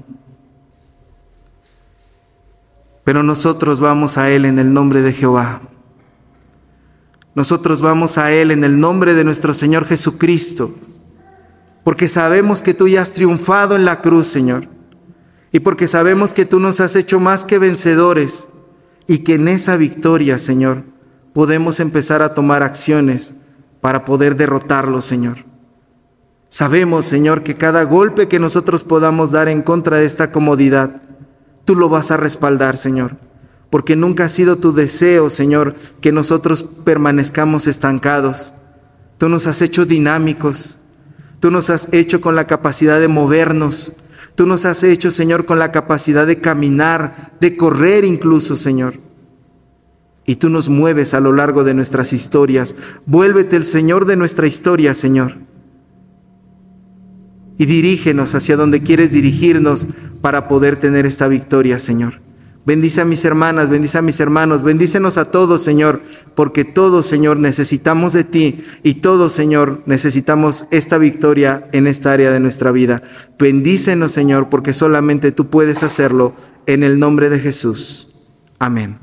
pero 3.03 3.23
nosotros 3.23 3.79
vamos 3.79 4.17
a 4.17 4.29
Él 4.29 4.45
en 4.45 4.59
el 4.59 4.73
nombre 4.73 5.01
de 5.01 5.13
Jehová. 5.13 5.61
Nosotros 7.35 7.81
vamos 7.81 8.17
a 8.17 8.31
Él 8.31 8.51
en 8.51 8.63
el 8.63 8.79
nombre 8.79 9.13
de 9.13 9.23
nuestro 9.23 9.53
Señor 9.53 9.85
Jesucristo, 9.85 10.75
porque 11.83 12.07
sabemos 12.07 12.61
que 12.61 12.73
tú 12.73 12.87
ya 12.87 13.01
has 13.01 13.13
triunfado 13.13 13.75
en 13.75 13.85
la 13.85 14.01
cruz, 14.01 14.27
Señor 14.27 14.67
y 15.51 15.59
porque 15.59 15.87
sabemos 15.87 16.33
que 16.33 16.45
tú 16.45 16.59
nos 16.59 16.79
has 16.79 16.95
hecho 16.95 17.19
más 17.19 17.45
que 17.45 17.57
vencedores 17.57 18.49
y 19.07 19.19
que 19.19 19.35
en 19.35 19.47
esa 19.47 19.77
victoria, 19.77 20.37
Señor, 20.37 20.83
podemos 21.33 21.79
empezar 21.79 22.21
a 22.21 22.33
tomar 22.33 22.61
acciones 22.61 23.33
para 23.81 24.05
poder 24.05 24.35
derrotarlo, 24.35 25.01
Señor. 25.01 25.45
Sabemos, 26.49 27.05
Señor, 27.05 27.43
que 27.43 27.55
cada 27.55 27.83
golpe 27.83 28.27
que 28.27 28.39
nosotros 28.39 28.83
podamos 28.83 29.31
dar 29.31 29.47
en 29.49 29.61
contra 29.61 29.97
de 29.97 30.05
esta 30.05 30.31
comodidad, 30.31 31.01
tú 31.65 31.75
lo 31.75 31.89
vas 31.89 32.11
a 32.11 32.17
respaldar, 32.17 32.77
Señor, 32.77 33.17
porque 33.69 33.95
nunca 33.95 34.25
ha 34.25 34.29
sido 34.29 34.57
tu 34.57 34.73
deseo, 34.73 35.29
Señor, 35.29 35.75
que 36.01 36.11
nosotros 36.11 36.65
permanezcamos 36.83 37.67
estancados. 37.67 38.53
Tú 39.17 39.29
nos 39.29 39.47
has 39.47 39.61
hecho 39.61 39.85
dinámicos, 39.85 40.79
tú 41.39 41.51
nos 41.51 41.69
has 41.69 41.87
hecho 41.91 42.21
con 42.21 42.35
la 42.35 42.47
capacidad 42.47 42.99
de 42.99 43.07
movernos, 43.07 43.93
Tú 44.39 44.45
nos 44.45 44.63
has 44.63 44.83
hecho, 44.83 45.11
Señor, 45.11 45.45
con 45.45 45.59
la 45.59 45.73
capacidad 45.73 46.25
de 46.25 46.39
caminar, 46.39 47.33
de 47.41 47.57
correr 47.57 48.05
incluso, 48.05 48.55
Señor. 48.55 48.97
Y 50.29 50.35
tú 50.35 50.49
nos 50.51 50.69
mueves 50.69 51.15
a 51.15 51.19
lo 51.19 51.33
largo 51.33 51.63
de 51.63 51.73
nuestras 51.73 52.13
historias. 52.13 52.75
Vuélvete 53.07 53.55
el 53.55 53.65
Señor 53.65 54.05
de 54.05 54.15
nuestra 54.15 54.45
historia, 54.45 54.93
Señor. 54.93 55.39
Y 57.57 57.65
dirígenos 57.65 58.35
hacia 58.35 58.55
donde 58.55 58.83
quieres 58.83 59.11
dirigirnos 59.11 59.87
para 60.21 60.47
poder 60.47 60.75
tener 60.75 61.07
esta 61.07 61.27
victoria, 61.27 61.79
Señor. 61.79 62.21
Bendice 62.63 63.01
a 63.01 63.05
mis 63.05 63.25
hermanas, 63.25 63.71
bendice 63.71 63.97
a 63.97 64.03
mis 64.03 64.19
hermanos, 64.19 64.61
bendícenos 64.61 65.17
a 65.17 65.31
todos, 65.31 65.63
Señor, 65.63 65.99
porque 66.35 66.63
todos, 66.63 67.07
Señor, 67.07 67.37
necesitamos 67.37 68.13
de 68.13 68.23
ti 68.23 68.63
y 68.83 68.95
todos, 69.01 69.33
Señor, 69.33 69.81
necesitamos 69.87 70.67
esta 70.69 70.99
victoria 70.99 71.67
en 71.71 71.87
esta 71.87 72.11
área 72.11 72.31
de 72.31 72.39
nuestra 72.39 72.71
vida. 72.71 73.01
Bendícenos, 73.39 74.11
Señor, 74.11 74.49
porque 74.49 74.73
solamente 74.73 75.31
tú 75.31 75.49
puedes 75.49 75.81
hacerlo 75.81 76.35
en 76.67 76.83
el 76.83 76.99
nombre 76.99 77.31
de 77.31 77.39
Jesús. 77.39 78.09
Amén. 78.59 78.99